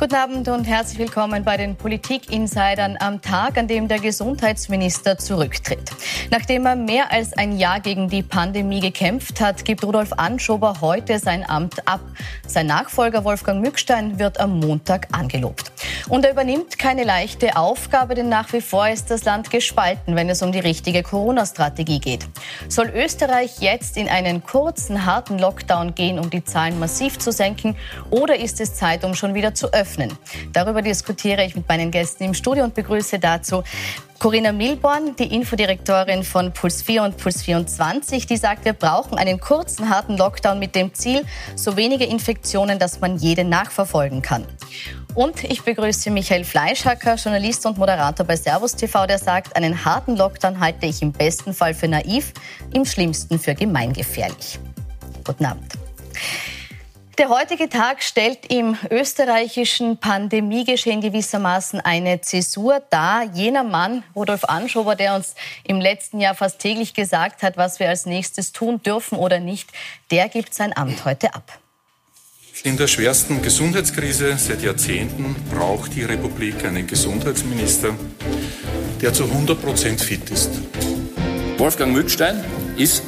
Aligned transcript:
Guten 0.00 0.14
Abend 0.14 0.48
und 0.48 0.64
herzlich 0.64 0.98
willkommen 0.98 1.44
bei 1.44 1.58
den 1.58 1.76
Politik-Insidern 1.76 2.96
am 3.00 3.20
Tag, 3.20 3.58
an 3.58 3.68
dem 3.68 3.86
der 3.86 3.98
Gesundheitsminister 3.98 5.18
zurücktritt. 5.18 5.90
Nachdem 6.30 6.64
er 6.64 6.74
mehr 6.74 7.12
als 7.12 7.34
ein 7.34 7.58
Jahr 7.58 7.80
gegen 7.80 8.08
die 8.08 8.22
Pandemie 8.22 8.80
gekämpft 8.80 9.42
hat, 9.42 9.62
gibt 9.66 9.84
Rudolf 9.84 10.14
Anschober 10.14 10.80
heute 10.80 11.18
sein 11.18 11.44
Amt 11.46 11.86
ab. 11.86 12.00
Sein 12.46 12.66
Nachfolger 12.66 13.24
Wolfgang 13.24 13.60
Mückstein 13.60 14.18
wird 14.18 14.40
am 14.40 14.58
Montag 14.58 15.08
angelobt. 15.12 15.70
Und 16.08 16.24
er 16.24 16.32
übernimmt 16.32 16.78
keine 16.78 17.04
leichte 17.04 17.56
Aufgabe, 17.56 18.14
denn 18.14 18.30
nach 18.30 18.54
wie 18.54 18.62
vor 18.62 18.88
ist 18.88 19.10
das 19.10 19.24
Land 19.24 19.50
gespalten, 19.50 20.16
wenn 20.16 20.30
es 20.30 20.40
um 20.40 20.50
die 20.50 20.60
richtige 20.60 21.02
Corona-Strategie 21.02 22.00
geht. 22.00 22.26
Soll 22.68 22.88
Österreich 22.88 23.58
jetzt 23.60 23.98
in 23.98 24.08
einen 24.08 24.42
kurzen, 24.42 25.04
harten 25.04 25.38
Lockdown 25.38 25.94
gehen, 25.94 26.18
um 26.18 26.30
die 26.30 26.42
Zahlen 26.42 26.78
massiv 26.78 27.18
zu 27.18 27.32
senken, 27.32 27.76
oder 28.08 28.38
ist 28.38 28.62
es 28.62 28.74
Zeit, 28.74 29.04
um 29.04 29.14
schon 29.14 29.34
wieder 29.34 29.52
zu 29.52 29.70
öffnen? 29.74 29.89
Öffnen. 29.90 30.16
Darüber 30.52 30.82
diskutiere 30.82 31.44
ich 31.44 31.56
mit 31.56 31.68
meinen 31.68 31.90
Gästen 31.90 32.24
im 32.24 32.34
Studio 32.34 32.64
und 32.64 32.74
begrüße 32.74 33.18
dazu 33.18 33.62
Corinna 34.18 34.52
Milborn, 34.52 35.16
die 35.16 35.34
Infodirektorin 35.34 36.24
von 36.24 36.52
Puls 36.52 36.82
4 36.82 37.04
und 37.04 37.16
Puls 37.16 37.42
24, 37.42 38.26
die 38.26 38.36
sagt, 38.36 38.66
wir 38.66 38.74
brauchen 38.74 39.16
einen 39.16 39.40
kurzen, 39.40 39.88
harten 39.88 40.18
Lockdown 40.18 40.58
mit 40.58 40.74
dem 40.74 40.92
Ziel, 40.92 41.24
so 41.56 41.76
wenige 41.76 42.04
Infektionen, 42.04 42.78
dass 42.78 43.00
man 43.00 43.16
jede 43.16 43.44
nachverfolgen 43.44 44.20
kann. 44.20 44.44
Und 45.14 45.42
ich 45.44 45.62
begrüße 45.62 46.10
Michael 46.10 46.44
Fleischhacker, 46.44 47.14
Journalist 47.14 47.64
und 47.64 47.78
Moderator 47.78 48.26
bei 48.26 48.36
Servus 48.36 48.76
TV, 48.76 49.06
der 49.06 49.18
sagt, 49.18 49.56
einen 49.56 49.86
harten 49.86 50.16
Lockdown 50.16 50.60
halte 50.60 50.86
ich 50.86 51.00
im 51.00 51.12
besten 51.12 51.54
Fall 51.54 51.72
für 51.72 51.88
naiv, 51.88 52.34
im 52.74 52.84
schlimmsten 52.84 53.38
für 53.38 53.54
gemeingefährlich. 53.54 54.58
Guten 55.24 55.46
Abend. 55.46 55.72
Der 57.20 57.28
heutige 57.28 57.68
Tag 57.68 58.02
stellt 58.02 58.50
im 58.50 58.78
österreichischen 58.88 59.98
Pandemiegeschehen 59.98 61.02
gewissermaßen 61.02 61.78
eine 61.78 62.22
Zäsur 62.22 62.80
dar. 62.88 63.24
Jener 63.34 63.62
Mann, 63.62 64.02
Rudolf 64.16 64.44
Anschober, 64.44 64.96
der 64.96 65.14
uns 65.14 65.34
im 65.68 65.82
letzten 65.82 66.18
Jahr 66.18 66.34
fast 66.34 66.60
täglich 66.60 66.94
gesagt 66.94 67.42
hat, 67.42 67.58
was 67.58 67.78
wir 67.78 67.90
als 67.90 68.06
nächstes 68.06 68.52
tun 68.52 68.82
dürfen 68.82 69.18
oder 69.18 69.38
nicht, 69.38 69.68
der 70.10 70.30
gibt 70.30 70.54
sein 70.54 70.74
Amt 70.74 71.04
heute 71.04 71.34
ab. 71.34 71.58
In 72.62 72.78
der 72.78 72.86
schwersten 72.86 73.42
Gesundheitskrise 73.42 74.38
seit 74.38 74.62
Jahrzehnten 74.62 75.36
braucht 75.54 75.94
die 75.94 76.04
Republik 76.04 76.64
einen 76.64 76.86
Gesundheitsminister, 76.86 77.94
der 79.02 79.12
zu 79.12 79.24
100 79.24 79.60
Prozent 79.60 80.00
fit 80.00 80.30
ist. 80.30 80.52
Wolfgang 81.58 81.92
Mückstein 81.92 82.42
ist 82.78 83.02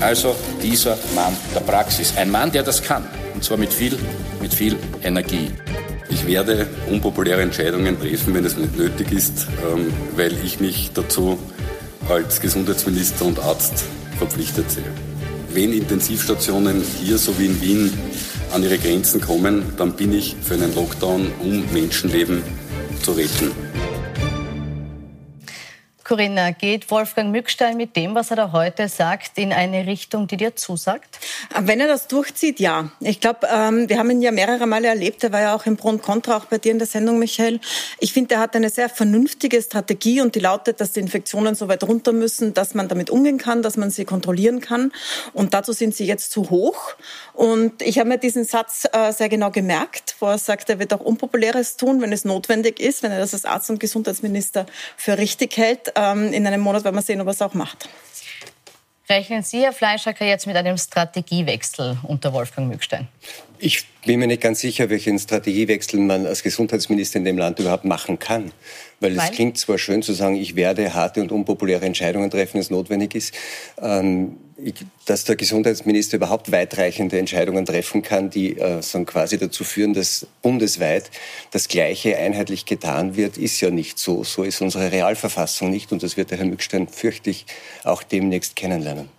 also 0.00 0.34
dieser 0.62 0.96
Mann 1.14 1.36
der 1.54 1.60
Praxis. 1.60 2.16
Ein 2.16 2.30
Mann, 2.30 2.50
der 2.50 2.62
das 2.62 2.82
kann. 2.82 3.06
Und 3.38 3.44
zwar 3.44 3.56
mit 3.56 3.72
viel, 3.72 3.96
mit 4.42 4.52
viel 4.52 4.74
Energie. 5.00 5.52
Ich 6.10 6.26
werde 6.26 6.66
unpopuläre 6.90 7.40
Entscheidungen 7.40 7.96
treffen, 8.00 8.34
wenn 8.34 8.44
es 8.44 8.56
nicht 8.56 8.76
nötig 8.76 9.12
ist, 9.12 9.46
ähm, 9.62 9.92
weil 10.16 10.32
ich 10.44 10.58
mich 10.58 10.90
dazu 10.92 11.38
als 12.08 12.40
Gesundheitsminister 12.40 13.26
und 13.26 13.38
Arzt 13.38 13.84
verpflichtet 14.18 14.68
sehe. 14.72 14.90
Wenn 15.54 15.72
Intensivstationen 15.72 16.82
hier 17.00 17.16
so 17.16 17.38
wie 17.38 17.46
in 17.46 17.60
Wien 17.60 17.92
an 18.52 18.64
ihre 18.64 18.76
Grenzen 18.76 19.20
kommen, 19.20 19.62
dann 19.76 19.92
bin 19.92 20.12
ich 20.12 20.34
für 20.42 20.54
einen 20.54 20.74
Lockdown, 20.74 21.30
um 21.38 21.62
Menschenleben 21.72 22.42
zu 23.04 23.12
retten. 23.12 23.67
Corinna, 26.08 26.52
geht 26.52 26.90
Wolfgang 26.90 27.32
Mückstein 27.32 27.76
mit 27.76 27.94
dem, 27.94 28.14
was 28.14 28.30
er 28.30 28.36
da 28.36 28.52
heute 28.52 28.88
sagt, 28.88 29.36
in 29.36 29.52
eine 29.52 29.86
Richtung, 29.86 30.26
die 30.26 30.38
dir 30.38 30.56
zusagt? 30.56 31.18
Wenn 31.60 31.80
er 31.80 31.86
das 31.86 32.08
durchzieht, 32.08 32.60
ja. 32.60 32.90
Ich 33.00 33.20
glaube, 33.20 33.46
ähm, 33.54 33.90
wir 33.90 33.98
haben 33.98 34.10
ihn 34.10 34.22
ja 34.22 34.32
mehrere 34.32 34.66
Male 34.66 34.88
erlebt. 34.88 35.22
Er 35.22 35.32
war 35.32 35.42
ja 35.42 35.54
auch 35.54 35.66
im 35.66 35.76
Pro 35.76 35.90
und 35.90 36.02
Contra, 36.02 36.38
auch 36.38 36.46
bei 36.46 36.56
dir 36.56 36.72
in 36.72 36.78
der 36.78 36.88
Sendung, 36.88 37.18
Michael. 37.18 37.60
Ich 38.00 38.14
finde, 38.14 38.36
er 38.36 38.40
hat 38.40 38.56
eine 38.56 38.70
sehr 38.70 38.88
vernünftige 38.88 39.60
Strategie 39.60 40.22
und 40.22 40.34
die 40.34 40.40
lautet, 40.40 40.80
dass 40.80 40.92
die 40.92 41.00
Infektionen 41.00 41.54
so 41.54 41.68
weit 41.68 41.84
runter 41.84 42.14
müssen, 42.14 42.54
dass 42.54 42.72
man 42.72 42.88
damit 42.88 43.10
umgehen 43.10 43.36
kann, 43.36 43.62
dass 43.62 43.76
man 43.76 43.90
sie 43.90 44.06
kontrollieren 44.06 44.62
kann. 44.62 44.92
Und 45.34 45.52
dazu 45.52 45.72
sind 45.74 45.94
sie 45.94 46.06
jetzt 46.06 46.32
zu 46.32 46.48
hoch. 46.48 46.94
Und 47.34 47.82
ich 47.82 47.98
habe 47.98 48.08
mir 48.08 48.18
diesen 48.18 48.44
Satz 48.44 48.88
äh, 48.90 49.12
sehr 49.12 49.28
genau 49.28 49.50
gemerkt, 49.50 50.16
wo 50.20 50.26
er 50.26 50.38
sagt, 50.38 50.70
er 50.70 50.78
wird 50.78 50.94
auch 50.94 51.00
Unpopuläres 51.00 51.76
tun, 51.76 52.00
wenn 52.00 52.14
es 52.14 52.24
notwendig 52.24 52.80
ist, 52.80 53.02
wenn 53.02 53.12
er 53.12 53.18
das 53.18 53.34
als 53.34 53.44
Arzt 53.44 53.68
und 53.68 53.78
Gesundheitsminister 53.78 54.64
für 54.96 55.18
richtig 55.18 55.54
hält 55.58 55.97
ähm, 55.98 56.32
in 56.32 56.46
einem 56.46 56.60
Monat 56.60 56.84
werden 56.84 56.96
wir 56.96 57.02
sehen, 57.02 57.20
ob 57.20 57.26
er 57.26 57.32
es 57.32 57.42
auch 57.42 57.54
macht. 57.54 57.88
Rechnen 59.10 59.42
Sie, 59.42 59.62
Herr 59.62 59.72
Fleischacker, 59.72 60.26
jetzt 60.26 60.46
mit 60.46 60.54
einem 60.54 60.76
Strategiewechsel 60.76 61.96
unter 62.02 62.32
Wolfgang 62.34 62.68
Mückstein? 62.68 63.08
Ich 63.58 63.86
bin 64.04 64.20
mir 64.20 64.26
nicht 64.26 64.42
ganz 64.42 64.60
sicher, 64.60 64.90
welchen 64.90 65.18
Strategiewechsel 65.18 65.98
man 65.98 66.26
als 66.26 66.42
Gesundheitsminister 66.42 67.18
in 67.18 67.24
dem 67.24 67.38
Land 67.38 67.58
überhaupt 67.58 67.86
machen 67.86 68.18
kann. 68.18 68.52
Weil, 69.00 69.16
Weil? 69.16 69.24
es 69.24 69.34
klingt 69.34 69.56
zwar 69.56 69.78
schön 69.78 70.02
zu 70.02 70.12
sagen, 70.12 70.36
ich 70.36 70.56
werde 70.56 70.92
harte 70.92 71.22
und 71.22 71.32
unpopuläre 71.32 71.86
Entscheidungen 71.86 72.30
treffen, 72.30 72.54
wenn 72.54 72.60
es 72.60 72.70
notwendig 72.70 73.14
ist. 73.14 73.34
Ähm, 73.80 74.36
dass 75.04 75.24
der 75.24 75.36
Gesundheitsminister 75.36 76.16
überhaupt 76.16 76.50
weitreichende 76.50 77.18
Entscheidungen 77.18 77.64
treffen 77.64 78.02
kann, 78.02 78.30
die 78.30 78.58
äh, 78.58 78.82
so 78.82 79.04
quasi 79.04 79.38
dazu 79.38 79.62
führen, 79.62 79.94
dass 79.94 80.26
bundesweit 80.42 81.10
das 81.52 81.68
Gleiche 81.68 82.16
einheitlich 82.16 82.64
getan 82.64 83.16
wird, 83.16 83.38
ist 83.38 83.60
ja 83.60 83.70
nicht 83.70 83.98
so. 83.98 84.24
So 84.24 84.42
ist 84.42 84.60
unsere 84.60 84.90
Realverfassung 84.90 85.70
nicht 85.70 85.92
und 85.92 86.02
das 86.02 86.16
wird 86.16 86.30
der 86.30 86.38
Herr 86.38 86.46
Mückstein 86.46 86.88
fürchtig 86.88 87.46
auch 87.84 88.02
demnächst 88.02 88.56
kennenlernen. 88.56 89.17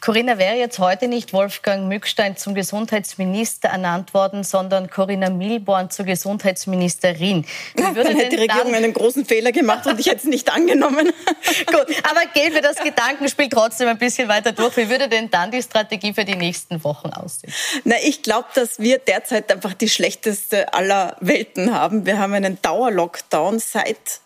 Corinna 0.00 0.38
wäre 0.38 0.56
jetzt 0.56 0.78
heute 0.78 1.08
nicht 1.08 1.32
Wolfgang 1.32 1.86
Mückstein 1.86 2.36
zum 2.36 2.54
Gesundheitsminister 2.54 3.68
ernannt 3.68 4.14
worden, 4.14 4.44
sondern 4.44 4.88
Corinna 4.88 5.28
Milborn 5.28 5.90
zur 5.90 6.06
Gesundheitsministerin. 6.06 7.44
Wie 7.74 7.82
würde 7.94 8.04
dann 8.04 8.16
hätte 8.16 8.36
die 8.36 8.42
Regierung 8.42 8.74
einen 8.74 8.94
großen 8.94 9.26
Fehler 9.26 9.52
gemacht 9.52 9.86
und 9.86 10.00
ich 10.00 10.06
hätte 10.06 10.18
es 10.18 10.24
nicht 10.24 10.50
angenommen. 10.50 11.12
Gut, 11.66 11.86
aber 12.08 12.22
gehen 12.32 12.54
wir 12.54 12.62
das 12.62 12.76
Gedankenspiel 12.76 13.48
trotzdem 13.50 13.88
ein 13.88 13.98
bisschen 13.98 14.28
weiter 14.28 14.52
durch. 14.52 14.76
Wie 14.78 14.88
würde 14.88 15.08
denn 15.08 15.30
dann 15.30 15.50
die 15.50 15.62
Strategie 15.62 16.14
für 16.14 16.24
die 16.24 16.36
nächsten 16.36 16.82
Wochen 16.82 17.10
aussehen? 17.10 17.52
Na, 17.84 17.96
ich 18.02 18.22
glaube, 18.22 18.48
dass 18.54 18.78
wir 18.78 18.98
derzeit 18.98 19.52
einfach 19.52 19.74
die 19.74 19.88
schlechteste 19.88 20.72
aller 20.72 21.16
Welten 21.20 21.74
haben. 21.74 22.06
Wir 22.06 22.18
haben 22.18 22.32
einen 22.32 22.60
Dauerlockdown 22.62 23.58
seit 23.58 24.20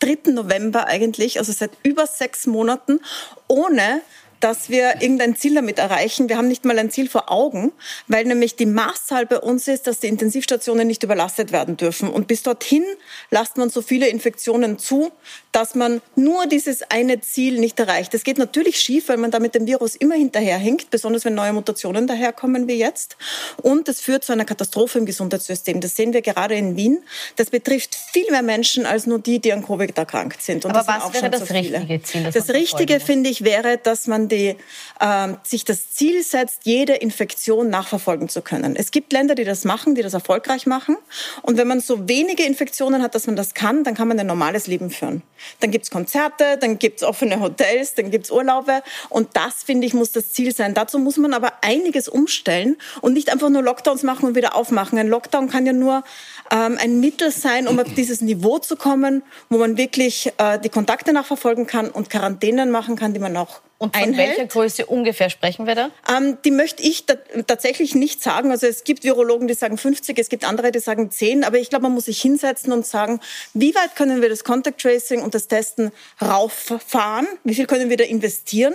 3. 0.00 0.30
November 0.32 0.86
eigentlich, 0.86 1.38
also 1.38 1.52
seit 1.52 1.70
über 1.82 2.06
sechs 2.06 2.46
Monaten, 2.46 3.00
ohne 3.48 4.02
dass 4.40 4.70
wir 4.70 5.00
irgendein 5.00 5.36
Ziel 5.36 5.54
damit 5.54 5.78
erreichen. 5.78 6.28
Wir 6.28 6.36
haben 6.36 6.48
nicht 6.48 6.64
mal 6.64 6.78
ein 6.78 6.90
Ziel 6.90 7.08
vor 7.08 7.30
Augen, 7.30 7.72
weil 8.06 8.24
nämlich 8.24 8.56
die 8.56 8.66
Maßzahl 8.66 9.26
bei 9.26 9.38
uns 9.38 9.68
ist, 9.68 9.86
dass 9.86 10.00
die 10.00 10.08
Intensivstationen 10.08 10.86
nicht 10.86 11.02
überlastet 11.02 11.52
werden 11.52 11.76
dürfen. 11.76 12.08
Und 12.08 12.26
bis 12.26 12.42
dorthin 12.42 12.84
lasst 13.30 13.56
man 13.56 13.70
so 13.70 13.82
viele 13.82 14.08
Infektionen 14.08 14.78
zu, 14.78 15.10
dass 15.52 15.74
man 15.74 16.02
nur 16.16 16.46
dieses 16.46 16.82
eine 16.90 17.20
Ziel 17.20 17.58
nicht 17.58 17.80
erreicht. 17.80 18.12
Das 18.12 18.24
geht 18.24 18.38
natürlich 18.38 18.78
schief, 18.78 19.08
weil 19.08 19.16
man 19.16 19.30
da 19.30 19.38
mit 19.38 19.54
dem 19.54 19.66
Virus 19.66 19.96
immer 19.96 20.14
hinterherhinkt, 20.14 20.90
besonders 20.90 21.24
wenn 21.24 21.34
neue 21.34 21.52
Mutationen 21.52 22.06
daherkommen 22.06 22.68
wie 22.68 22.74
jetzt. 22.74 23.16
Und 23.62 23.88
es 23.88 24.00
führt 24.00 24.24
zu 24.24 24.32
einer 24.32 24.44
Katastrophe 24.44 24.98
im 24.98 25.06
Gesundheitssystem. 25.06 25.80
Das 25.80 25.96
sehen 25.96 26.12
wir 26.12 26.22
gerade 26.22 26.54
in 26.54 26.76
Wien. 26.76 26.98
Das 27.36 27.50
betrifft 27.50 27.94
viel 27.94 28.30
mehr 28.30 28.42
Menschen 28.42 28.84
als 28.84 29.06
nur 29.06 29.18
die, 29.18 29.38
die 29.38 29.52
an 29.52 29.64
Covid 29.64 29.96
erkrankt 29.96 30.42
sind. 30.42 30.64
Und 30.64 30.76
Aber 30.76 30.86
was 30.86 31.14
wäre 31.14 31.30
das 31.30 31.50
richtige 31.50 32.02
Ziel? 32.02 32.24
Das, 32.24 32.34
das 32.34 32.50
Richtige, 32.50 33.00
finde 33.00 33.30
ich, 33.30 33.42
wäre, 33.42 33.78
dass 33.78 34.06
man 34.06 34.25
die, 34.26 34.56
äh, 35.00 35.28
sich 35.42 35.64
das 35.64 35.90
Ziel 35.90 36.22
setzt, 36.22 36.60
jede 36.64 36.94
Infektion 36.94 37.68
nachverfolgen 37.70 38.28
zu 38.28 38.42
können. 38.42 38.76
Es 38.76 38.90
gibt 38.90 39.12
Länder, 39.12 39.34
die 39.34 39.44
das 39.44 39.64
machen, 39.64 39.94
die 39.94 40.02
das 40.02 40.14
erfolgreich 40.14 40.66
machen. 40.66 40.96
Und 41.42 41.56
wenn 41.56 41.68
man 41.68 41.80
so 41.80 42.08
wenige 42.08 42.44
Infektionen 42.44 43.02
hat, 43.02 43.14
dass 43.14 43.26
man 43.26 43.36
das 43.36 43.54
kann, 43.54 43.84
dann 43.84 43.94
kann 43.94 44.08
man 44.08 44.18
ein 44.18 44.26
normales 44.26 44.66
Leben 44.66 44.90
führen. 44.90 45.22
Dann 45.60 45.70
gibt's 45.70 45.90
Konzerte, 45.90 46.58
dann 46.58 46.78
gibt's 46.78 47.02
offene 47.02 47.40
Hotels, 47.40 47.94
dann 47.94 48.10
gibt's 48.10 48.30
Urlaube. 48.30 48.82
Und 49.08 49.28
das, 49.34 49.62
finde 49.62 49.86
ich, 49.86 49.94
muss 49.94 50.12
das 50.12 50.32
Ziel 50.32 50.54
sein. 50.54 50.74
Dazu 50.74 50.98
muss 50.98 51.16
man 51.16 51.34
aber 51.34 51.52
einiges 51.62 52.08
umstellen 52.08 52.76
und 53.00 53.12
nicht 53.12 53.30
einfach 53.30 53.48
nur 53.48 53.62
Lockdowns 53.62 54.02
machen 54.02 54.26
und 54.26 54.34
wieder 54.34 54.54
aufmachen. 54.54 54.98
Ein 54.98 55.08
Lockdown 55.08 55.48
kann 55.50 55.66
ja 55.66 55.72
nur 55.72 56.04
ähm, 56.50 56.78
ein 56.80 57.00
Mittel 57.00 57.30
sein, 57.30 57.68
um 57.68 57.78
auf 57.78 57.92
dieses 57.94 58.20
Niveau 58.20 58.58
zu 58.58 58.76
kommen, 58.76 59.22
wo 59.48 59.58
man 59.58 59.76
wirklich 59.76 60.32
äh, 60.38 60.58
die 60.58 60.68
Kontakte 60.68 61.12
nachverfolgen 61.12 61.66
kann 61.66 61.90
und 61.90 62.10
Quarantänen 62.10 62.70
machen 62.70 62.96
kann, 62.96 63.12
die 63.12 63.20
man 63.20 63.36
auch 63.36 63.60
und 63.78 63.94
von 63.94 64.04
einhält. 64.04 64.38
welcher 64.38 64.46
Größe 64.46 64.86
ungefähr 64.86 65.28
sprechen 65.28 65.66
wir 65.66 65.74
da? 65.74 65.90
Ähm, 66.16 66.38
die 66.44 66.50
möchte 66.50 66.82
ich 66.82 67.04
tatsächlich 67.46 67.94
nicht 67.94 68.22
sagen. 68.22 68.50
Also 68.50 68.66
es 68.66 68.84
gibt 68.84 69.04
Virologen, 69.04 69.48
die 69.48 69.54
sagen 69.54 69.76
50, 69.76 70.18
es 70.18 70.30
gibt 70.30 70.44
andere, 70.44 70.72
die 70.72 70.78
sagen 70.78 71.10
10. 71.10 71.44
Aber 71.44 71.58
ich 71.58 71.68
glaube, 71.68 71.82
man 71.82 71.92
muss 71.92 72.06
sich 72.06 72.20
hinsetzen 72.20 72.72
und 72.72 72.86
sagen, 72.86 73.20
wie 73.52 73.74
weit 73.74 73.94
können 73.94 74.22
wir 74.22 74.30
das 74.30 74.44
Contact 74.44 74.80
Tracing 74.80 75.20
und 75.20 75.34
das 75.34 75.48
Testen 75.48 75.92
rauffahren? 76.22 77.26
Wie 77.44 77.54
viel 77.54 77.66
können 77.66 77.90
wir 77.90 77.98
da 77.98 78.04
investieren? 78.04 78.74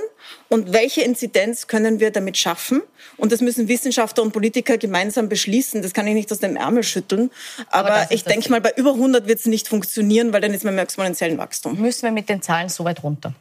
Und 0.50 0.71
welche 0.71 1.01
Inzidenz 1.01 1.65
können 1.65 2.00
wir 2.00 2.12
damit 2.12 2.38
schaffen? 2.38 2.83
Und 3.18 3.31
das 3.31 3.42
müssen 3.42 3.68
Wissenschaftler 3.68 4.21
und 4.21 4.33
Politiker 4.33 4.77
gemeinsam 4.77 5.30
beschließen. 5.30 5.81
Das 5.81 5.94
kann 5.94 6.06
ich 6.06 6.13
nicht 6.13 6.31
aus 6.31 6.39
dem 6.39 6.56
Ärmel 6.56 6.83
schütteln. 6.83 7.31
Aber, 7.69 7.92
Aber 7.92 8.12
ich 8.12 8.24
denke 8.24 8.51
mal, 8.51 8.62
bei 8.62 8.74
über 8.75 8.94
100 8.94 9.27
wird 9.27 9.39
es 9.39 9.45
nicht 9.48 9.68
funktionieren, 9.68 10.31
weil 10.31 10.42
dann 10.42 10.53
ist 10.53 10.63
man 10.63 10.75
im 10.75 10.80
exponentiellen 10.80 11.39
Wachstum. 11.39 11.80
Müssen 11.81 12.03
wir 12.03 12.12
mit 12.12 12.30
den 12.30 12.44
Zahlen 12.44 12.69
so 12.69 12.83
weit 12.83 13.01
runter? 13.01 13.33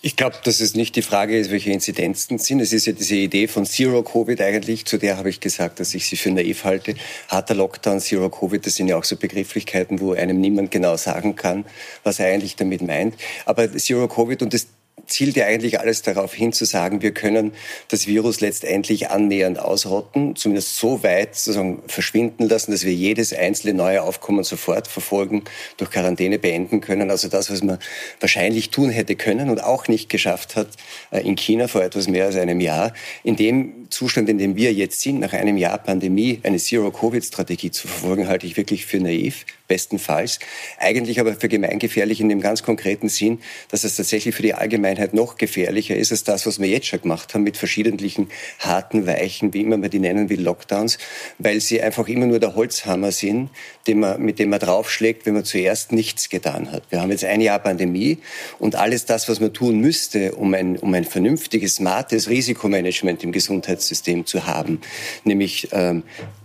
Ich 0.00 0.14
glaube, 0.14 0.36
dass 0.44 0.60
es 0.60 0.76
nicht 0.76 0.94
die 0.94 1.02
Frage 1.02 1.36
ist, 1.36 1.50
welche 1.50 1.72
Inzidenzen 1.72 2.38
sind. 2.38 2.60
Es 2.60 2.72
ist 2.72 2.86
ja 2.86 2.92
diese 2.92 3.16
Idee 3.16 3.48
von 3.48 3.66
Zero 3.66 4.04
Covid 4.04 4.40
eigentlich, 4.40 4.84
zu 4.84 4.96
der 4.96 5.16
habe 5.16 5.28
ich 5.28 5.40
gesagt, 5.40 5.80
dass 5.80 5.92
ich 5.92 6.06
sie 6.06 6.16
für 6.16 6.30
naiv 6.30 6.62
halte. 6.62 6.94
Harter 7.26 7.56
Lockdown, 7.56 7.98
Zero 7.98 8.30
Covid, 8.30 8.64
das 8.64 8.76
sind 8.76 8.86
ja 8.86 8.96
auch 8.96 9.02
so 9.02 9.16
Begrifflichkeiten, 9.16 9.98
wo 9.98 10.12
einem 10.12 10.40
niemand 10.40 10.70
genau 10.70 10.96
sagen 10.96 11.34
kann, 11.34 11.64
was 12.04 12.20
er 12.20 12.32
eigentlich 12.32 12.54
damit 12.54 12.80
meint. 12.80 13.16
Aber 13.44 13.76
Zero 13.76 14.06
Covid 14.06 14.40
und 14.42 14.54
das 14.54 14.68
zielt 15.08 15.36
ja 15.36 15.46
eigentlich 15.46 15.80
alles 15.80 16.02
darauf 16.02 16.32
hin 16.34 16.52
zu 16.52 16.64
sagen, 16.64 17.02
wir 17.02 17.12
können 17.12 17.52
das 17.88 18.06
Virus 18.06 18.40
letztendlich 18.40 19.10
annähernd 19.10 19.58
ausrotten, 19.58 20.36
zumindest 20.36 20.76
so 20.76 21.02
weit 21.02 21.34
sozusagen 21.34 21.82
verschwinden 21.86 22.48
lassen, 22.48 22.70
dass 22.70 22.84
wir 22.84 22.92
jedes 22.92 23.32
einzelne 23.32 23.74
neue 23.74 24.02
Aufkommen 24.02 24.44
sofort 24.44 24.86
verfolgen, 24.86 25.44
durch 25.76 25.90
Quarantäne 25.90 26.38
beenden 26.38 26.80
können. 26.80 27.10
Also 27.10 27.28
das, 27.28 27.50
was 27.50 27.62
man 27.62 27.78
wahrscheinlich 28.20 28.70
tun 28.70 28.90
hätte 28.90 29.16
können 29.16 29.50
und 29.50 29.62
auch 29.62 29.88
nicht 29.88 30.08
geschafft 30.08 30.56
hat 30.56 30.68
äh, 31.10 31.20
in 31.20 31.36
China 31.36 31.68
vor 31.68 31.82
etwas 31.82 32.08
mehr 32.08 32.26
als 32.26 32.36
einem 32.36 32.60
Jahr. 32.60 32.92
In 33.24 33.36
dem 33.36 33.86
Zustand, 33.90 34.28
in 34.28 34.38
dem 34.38 34.56
wir 34.56 34.72
jetzt 34.72 35.00
sind, 35.00 35.20
nach 35.20 35.32
einem 35.32 35.56
Jahr 35.56 35.78
Pandemie, 35.78 36.40
eine 36.42 36.58
Zero-Covid-Strategie 36.58 37.70
zu 37.70 37.88
verfolgen, 37.88 38.28
halte 38.28 38.46
ich 38.46 38.56
wirklich 38.56 38.86
für 38.86 39.00
naiv 39.00 39.46
bestenfalls. 39.68 40.40
Eigentlich 40.78 41.20
aber 41.20 41.34
für 41.34 41.48
gemeingefährlich 41.48 42.20
in 42.20 42.28
dem 42.28 42.40
ganz 42.40 42.62
konkreten 42.62 43.08
Sinn, 43.08 43.40
dass 43.70 43.84
es 43.84 43.96
tatsächlich 43.96 44.34
für 44.34 44.42
die 44.42 44.54
Allgemeinheit 44.54 45.14
noch 45.14 45.36
gefährlicher 45.36 45.94
ist 45.94 46.10
als 46.10 46.24
das, 46.24 46.46
was 46.46 46.58
wir 46.58 46.68
jetzt 46.68 46.86
schon 46.86 47.02
gemacht 47.02 47.34
haben 47.34 47.44
mit 47.44 47.56
verschiedentlichen 47.56 48.30
harten, 48.58 49.06
weichen, 49.06 49.54
wie 49.54 49.62
immer 49.62 49.76
man 49.76 49.90
die 49.90 50.00
nennen 50.00 50.28
will, 50.28 50.40
Lockdowns, 50.40 50.98
weil 51.38 51.60
sie 51.60 51.80
einfach 51.80 52.08
immer 52.08 52.26
nur 52.26 52.40
der 52.40 52.54
Holzhammer 52.54 53.12
sind, 53.12 53.50
den 53.86 54.00
man, 54.00 54.20
mit 54.20 54.38
dem 54.38 54.50
man 54.50 54.58
draufschlägt, 54.58 55.26
wenn 55.26 55.34
man 55.34 55.44
zuerst 55.44 55.92
nichts 55.92 56.28
getan 56.28 56.72
hat. 56.72 56.84
Wir 56.90 57.00
haben 57.00 57.10
jetzt 57.10 57.24
ein 57.24 57.40
Jahr 57.40 57.58
Pandemie 57.58 58.18
und 58.58 58.74
alles 58.74 59.04
das, 59.04 59.28
was 59.28 59.40
man 59.40 59.52
tun 59.52 59.80
müsste, 59.80 60.34
um 60.34 60.54
ein, 60.54 60.78
um 60.78 60.94
ein 60.94 61.04
vernünftiges, 61.04 61.76
smartes 61.76 62.28
Risikomanagement 62.28 63.22
im 63.22 63.32
Gesundheitssystem 63.32 64.24
zu 64.26 64.46
haben, 64.46 64.80
nämlich 65.24 65.68
ähm, 65.72 66.02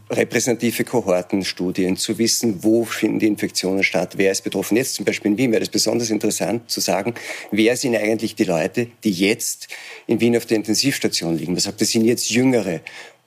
repräsentative 0.10 0.84
Kohortenstudien, 0.84 1.98
zu 1.98 2.18
wissen, 2.18 2.64
wo 2.64 2.84
finden 2.86 3.20
die 3.20 3.28
Infektionen 3.28 3.84
statt, 3.84 4.14
wer 4.18 4.32
ist 4.32 4.44
betroffen. 4.44 4.78
Jetzt 4.78 4.96
zum 4.96 5.06
Beispiel 5.06 5.32
in 5.32 5.38
Wien 5.38 5.52
wäre 5.52 5.64
es 5.64 5.70
besonders 5.70 6.10
interessant 6.10 6.70
zu 6.70 6.80
sagen, 6.80 7.14
wer 7.52 7.76
sind 7.78 7.96
eigentlich 7.96 8.36
die 8.36 8.44
Leute, 8.44 8.88
die 9.04 9.12
jetzt 9.12 9.68
in 10.08 10.20
Wien 10.20 10.36
auf 10.38 10.46
der 10.46 10.58
Intensivstation 10.58 11.38
liegen. 11.38 11.54
Man 11.54 11.62
sagt, 11.62 11.82
das 11.82 11.90
sind 11.90 12.06
jetzt 12.06 12.30
Jüngere. 12.30 12.82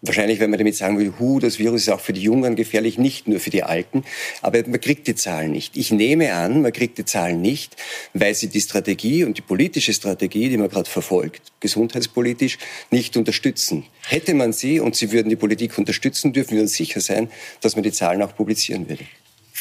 Wahrscheinlich, 0.06 0.38
wenn 0.38 0.50
man 0.50 0.58
damit 0.58 0.76
sagen 0.76 0.98
will, 0.98 1.14
hu, 1.18 1.40
das 1.40 1.58
Virus 1.58 1.82
ist 1.82 1.88
auch 1.88 2.00
für 2.00 2.12
die 2.12 2.22
Jungen 2.22 2.54
gefährlich, 2.54 2.96
nicht 2.96 3.26
nur 3.26 3.40
für 3.40 3.50
die 3.50 3.64
Alten. 3.64 4.04
Aber 4.40 4.62
man 4.68 4.80
kriegt 4.80 5.08
die 5.08 5.16
Zahlen 5.16 5.50
nicht. 5.50 5.76
Ich 5.76 5.90
nehme 5.90 6.32
an, 6.32 6.62
man 6.62 6.72
kriegt 6.72 6.96
die 6.98 7.04
Zahlen 7.04 7.42
nicht, 7.42 7.74
weil 8.14 8.32
sie 8.34 8.46
die 8.46 8.60
Strategie 8.60 9.24
und 9.24 9.36
die 9.36 9.42
politische 9.42 9.92
Strategie, 9.92 10.48
die 10.48 10.58
man 10.58 10.68
gerade 10.68 10.88
verfolgt, 10.88 11.52
gesundheitspolitisch, 11.58 12.58
nicht 12.92 13.16
unterstützen. 13.16 13.84
Hätte 14.06 14.34
man 14.34 14.52
sie 14.52 14.78
und 14.78 14.94
sie 14.94 15.10
würden 15.10 15.28
die 15.28 15.36
Politik 15.36 15.76
unterstützen, 15.76 16.32
dürfen 16.32 16.54
wir 16.54 16.62
uns 16.62 16.74
sicher 16.74 17.00
sein, 17.00 17.28
dass 17.60 17.74
man 17.74 17.82
die 17.82 17.92
Zahlen 17.92 18.22
auch 18.22 18.36
publizieren 18.36 18.88
würde. 18.88 19.04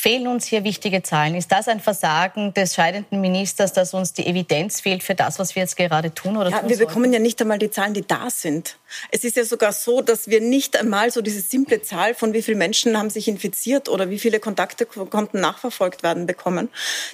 Fehlen 0.06 0.28
uns 0.28 0.46
hier 0.46 0.64
wichtige 0.64 1.02
Zahlen? 1.02 1.34
Ist 1.34 1.52
das 1.52 1.68
ein 1.68 1.80
Versagen 1.80 2.54
des 2.54 2.76
scheidenden 2.76 3.22
Ministers, 3.22 3.74
dass 3.74 3.96
uns 3.96 4.14
die 4.14 4.28
Evidenz 4.28 4.80
fehlt 4.82 5.02
für 5.02 5.16
das, 5.16 5.40
was 5.40 5.56
wir 5.56 5.64
jetzt 5.64 5.78
gerade 5.78 6.14
tun? 6.14 6.38
Oder 6.38 6.52
ja, 6.52 6.60
tun 6.60 6.70
wir 6.70 6.78
bekommen 6.78 7.12
ja 7.12 7.18
nicht 7.18 7.42
einmal 7.42 7.58
die 7.58 7.72
Zahlen, 7.72 7.96
die 7.96 8.06
da 8.06 8.30
sind. 8.30 8.78
Es 9.10 9.24
ist 9.24 9.36
ja 9.36 9.44
sogar 9.44 9.74
so, 9.74 10.02
dass 10.02 10.28
wir 10.28 10.42
nicht 10.42 10.78
einmal 10.78 11.10
so 11.10 11.24
diese 11.24 11.42
simple 11.42 11.82
Zahl 11.82 12.14
von 12.14 12.34
wie 12.34 12.44
viele 12.44 12.56
Menschen 12.56 13.00
haben 13.00 13.10
sich 13.10 13.28
infiziert 13.28 13.90
oder 13.90 14.12
wie 14.12 14.20
viele 14.20 14.40
Kontakte 14.40 14.86
konnten 14.86 15.42
nachverfolgt 15.42 16.04
werden 16.04 16.28
bekommen. 16.28 16.70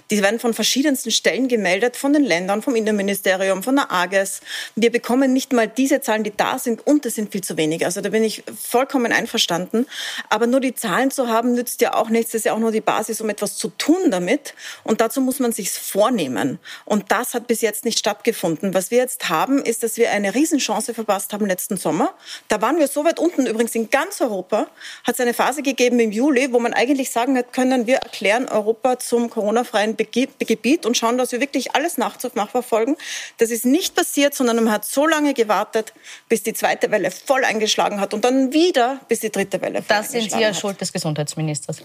Die 0.09 0.21
werden 0.21 0.41
von 0.41 0.53
verschiedensten 0.53 1.11
Stellen 1.11 1.47
gemeldet, 1.47 1.95
von 1.95 2.11
den 2.11 2.25
Ländern, 2.25 2.61
vom 2.61 2.75
Innenministerium, 2.75 3.63
von 3.63 3.77
der 3.77 3.89
AGES. 3.89 4.41
Wir 4.75 4.91
bekommen 4.91 5.31
nicht 5.31 5.53
mal 5.53 5.69
diese 5.69 6.01
Zahlen, 6.01 6.25
die 6.25 6.35
da 6.35 6.59
sind 6.59 6.85
und 6.85 7.05
es 7.05 7.15
sind 7.15 7.31
viel 7.31 7.41
zu 7.41 7.55
wenig. 7.55 7.85
Also 7.85 8.01
da 8.01 8.09
bin 8.09 8.25
ich 8.25 8.43
vollkommen 8.61 9.13
einverstanden. 9.13 9.87
Aber 10.27 10.45
nur 10.45 10.59
die 10.59 10.75
Zahlen 10.75 11.09
zu 11.09 11.29
haben, 11.29 11.55
nützt 11.55 11.79
ja 11.79 11.93
auch 11.93 12.09
nichts. 12.09 12.33
Das 12.33 12.39
ist 12.39 12.45
ja 12.45 12.53
auch 12.53 12.59
nur 12.59 12.73
die 12.73 12.80
die 12.81 12.85
Basis, 12.85 13.21
um 13.21 13.29
etwas 13.29 13.57
zu 13.57 13.69
tun 13.69 14.09
damit. 14.09 14.53
Und 14.83 15.01
dazu 15.01 15.21
muss 15.21 15.39
man 15.39 15.51
sich 15.51 15.71
vornehmen. 15.71 16.59
Und 16.85 17.11
das 17.11 17.33
hat 17.33 17.47
bis 17.47 17.61
jetzt 17.61 17.85
nicht 17.85 17.99
stattgefunden. 17.99 18.73
Was 18.73 18.91
wir 18.91 18.97
jetzt 18.97 19.29
haben, 19.29 19.63
ist, 19.63 19.83
dass 19.83 19.97
wir 19.97 20.11
eine 20.11 20.33
Riesenchance 20.33 20.93
verpasst 20.93 21.33
haben 21.33 21.45
letzten 21.45 21.77
Sommer. 21.77 22.13
Da 22.47 22.61
waren 22.61 22.77
wir 22.77 22.87
so 22.87 23.05
weit 23.05 23.19
unten, 23.19 23.45
übrigens 23.45 23.75
in 23.75 23.89
ganz 23.89 24.19
Europa, 24.21 24.67
hat 25.03 25.15
es 25.15 25.19
eine 25.19 25.33
Phase 25.33 25.61
gegeben 25.61 25.99
im 25.99 26.11
Juli, 26.11 26.51
wo 26.51 26.59
man 26.59 26.73
eigentlich 26.73 27.11
sagen 27.11 27.37
hat 27.37 27.53
können, 27.53 27.87
wir 27.87 27.97
erklären 27.97 28.47
Europa 28.47 28.99
zum 28.99 29.29
Corona-freien 29.29 29.95
Gebiet 29.97 30.85
und 30.85 30.97
schauen, 30.97 31.17
dass 31.17 31.31
wir 31.31 31.39
wirklich 31.39 31.75
alles 31.75 31.97
nachverfolgen. 31.97 32.97
Das 33.37 33.51
ist 33.51 33.65
nicht 33.65 33.95
passiert, 33.95 34.33
sondern 34.33 34.57
man 34.63 34.71
hat 34.71 34.85
so 34.85 35.05
lange 35.05 35.33
gewartet, 35.33 35.93
bis 36.27 36.43
die 36.43 36.53
zweite 36.53 36.91
Welle 36.91 37.11
voll 37.11 37.43
eingeschlagen 37.43 37.99
hat 37.99 38.13
und 38.13 38.25
dann 38.25 38.53
wieder, 38.53 38.99
bis 39.07 39.19
die 39.19 39.29
dritte 39.29 39.61
Welle 39.61 39.83
voll 39.83 39.97
Das 39.97 40.11
sind 40.11 40.31
Sie 40.31 40.39
ja 40.39 40.53
Schuld 40.53 40.79
des 40.81 40.91
Gesundheitsministers. 40.91 41.83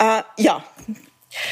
Äh, 0.00 0.22
ja. 0.38 0.64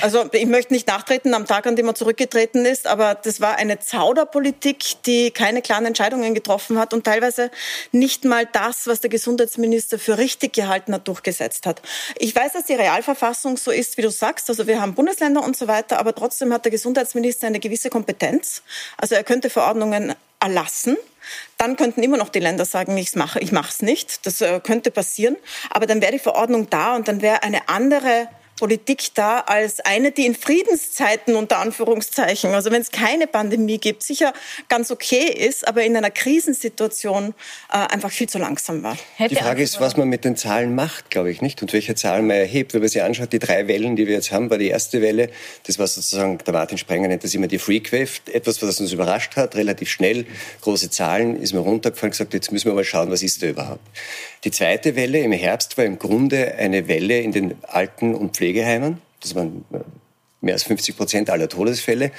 Also 0.01 0.29
ich 0.33 0.47
möchte 0.47 0.73
nicht 0.73 0.89
nachtreten 0.89 1.35
am 1.35 1.47
Tag, 1.47 1.65
an 1.67 1.77
dem 1.77 1.87
er 1.87 1.95
zurückgetreten 1.95 2.67
ist, 2.67 2.89
aber 2.89 3.15
das 3.15 3.41
war 3.41 3.57
eine 3.57 3.79
Zauderpolitik, 3.79 5.05
die 5.07 5.31
keine 5.31 5.63
klaren 5.63 5.87
Entscheidungen 5.87 6.35
getroffen 6.35 6.81
hat 6.81 6.93
und 6.93 7.05
teilweise 7.05 7.53
nicht 7.93 8.25
mal 8.25 8.45
das, 8.45 8.89
was 8.89 9.01
der 9.01 9.09
Gesundheitsminister 9.09 10.01
für 10.01 10.19
richtig 10.19 10.53
gehalten 10.55 10.93
hat, 10.95 11.07
durchgesetzt 11.07 11.65
hat. 11.65 11.81
Ich 12.17 12.35
weiß, 12.35 12.55
dass 12.55 12.65
die 12.65 12.75
Realverfassung 12.75 13.57
so 13.57 13.71
ist, 13.71 13.99
wie 13.99 14.03
du 14.03 14.11
sagst. 14.11 14.51
Also 14.51 14.67
wir 14.67 14.81
haben 14.81 14.95
Bundesländer 14.95 15.45
und 15.45 15.57
so 15.57 15.69
weiter, 15.69 16.01
aber 16.01 16.13
trotzdem 16.13 16.53
hat 16.53 16.65
der 16.65 16.73
Gesundheitsminister 16.73 17.47
eine 17.47 17.61
gewisse 17.61 17.89
Kompetenz. 17.89 18.63
Also 18.97 19.15
er 19.15 19.23
könnte 19.23 19.49
Verordnungen 19.49 20.17
erlassen. 20.41 20.97
Dann 21.57 21.77
könnten 21.77 22.03
immer 22.03 22.17
noch 22.17 22.31
die 22.31 22.41
Länder 22.41 22.65
sagen, 22.65 22.97
ich 22.97 23.15
mache 23.15 23.39
ich 23.39 23.53
nicht. 23.83 24.27
Das 24.27 24.41
äh, 24.41 24.61
könnte 24.61 24.91
passieren. 24.91 25.37
Aber 25.71 25.87
dann 25.87 26.01
wäre 26.01 26.13
die 26.13 26.19
Verordnung 26.19 26.69
da 26.71 26.97
und 26.97 27.07
dann 27.07 27.23
wäre 27.23 27.43
eine 27.43 27.69
andere 27.69 28.29
Politik 28.59 29.15
da 29.15 29.41
als 29.41 29.81
eine, 29.81 30.11
die 30.11 30.27
in 30.27 30.35
Friedenszeiten 30.35 31.37
unter 31.37 31.59
Anführungszeichen, 31.59 32.55
also 32.55 32.71
wenn 32.71 32.83
es 32.83 32.91
keine 32.91 33.27
Pandemie 33.27 33.79
gibt, 33.79 34.03
sicher 34.03 34.33
ganz 34.69 34.91
okay 34.91 35.27
ist, 35.27 35.67
aber 35.67 35.85
in 35.85 35.97
einer 35.97 36.11
Krisensituation 36.11 37.35
äh, 37.73 37.77
einfach 37.77 38.11
viel 38.11 38.29
zu 38.29 38.39
langsam 38.39 38.83
war. 38.83 38.97
Die 39.19 39.37
Frage 39.37 39.63
ist, 39.63 39.81
was 39.81 39.97
man 39.97 40.09
mit 40.09 40.25
den 40.25 40.37
Zahlen 40.37 40.75
macht, 40.75 41.11
glaube 41.11 41.31
ich 41.31 41.41
nicht, 41.41 41.63
und 41.63 41.73
welche 41.73 41.95
Zahlen 41.95 42.27
man 42.27 42.37
erhebt. 42.37 42.75
Wenn 42.75 42.81
man 42.81 42.89
sich 42.89 43.03
anschaut, 43.03 43.33
die 43.33 43.39
drei 43.39 43.69
Wellen, 43.69 43.97
die 43.97 44.07
wir 44.07 44.15
jetzt 44.15 44.33
haben, 44.33 44.51
war 44.51 44.59
die 44.59 44.69
erste 44.69 45.01
Welle, 45.03 45.31
das 45.67 45.79
war 45.79 45.87
sozusagen, 45.87 46.39
der 46.39 46.53
Martin 46.53 46.79
Sprenger 46.79 47.09
nennt 47.09 47.25
das 47.25 47.35
immer 47.35 47.47
die 47.47 47.59
Freakwave, 47.59 48.11
etwas, 48.33 48.61
was 48.63 48.81
uns 48.81 48.93
überrascht 48.93 49.37
hat, 49.37 49.55
relativ 49.55 49.91
schnell, 49.91 50.27
große 50.63 50.91
Zahlen, 50.91 51.41
ist 51.41 51.55
man 51.55 51.63
runtergefallen 51.63 52.09
und 52.09 52.13
gesagt, 52.13 52.35
jetzt 52.35 52.53
müssen 52.53 52.67
wir 52.67 52.75
mal 52.75 52.85
schauen, 52.85 53.11
was 53.11 53.23
ist 53.23 53.43
da 53.43 53.47
überhaupt. 53.47 53.87
Die 54.45 54.51
zweite 54.51 54.97
Welle 54.97 55.19
im 55.21 55.33
Herbst 55.33 55.77
war 55.79 55.85
im 55.85 55.99
Grunde 55.99 56.55
eine 56.55 56.89
Welle 56.89 57.21
in 57.21 57.33
den 57.33 57.55
Alten- 57.63 58.15
und 58.15 58.33
Pflegeheimen. 58.49 58.97
Das 59.21 59.35
waren 59.35 59.63
mehr 60.41 60.55
als 60.55 60.63
50 60.63 60.97
Prozent 60.97 61.31
aller 61.31 61.49
Todesfälle. 61.49 62.13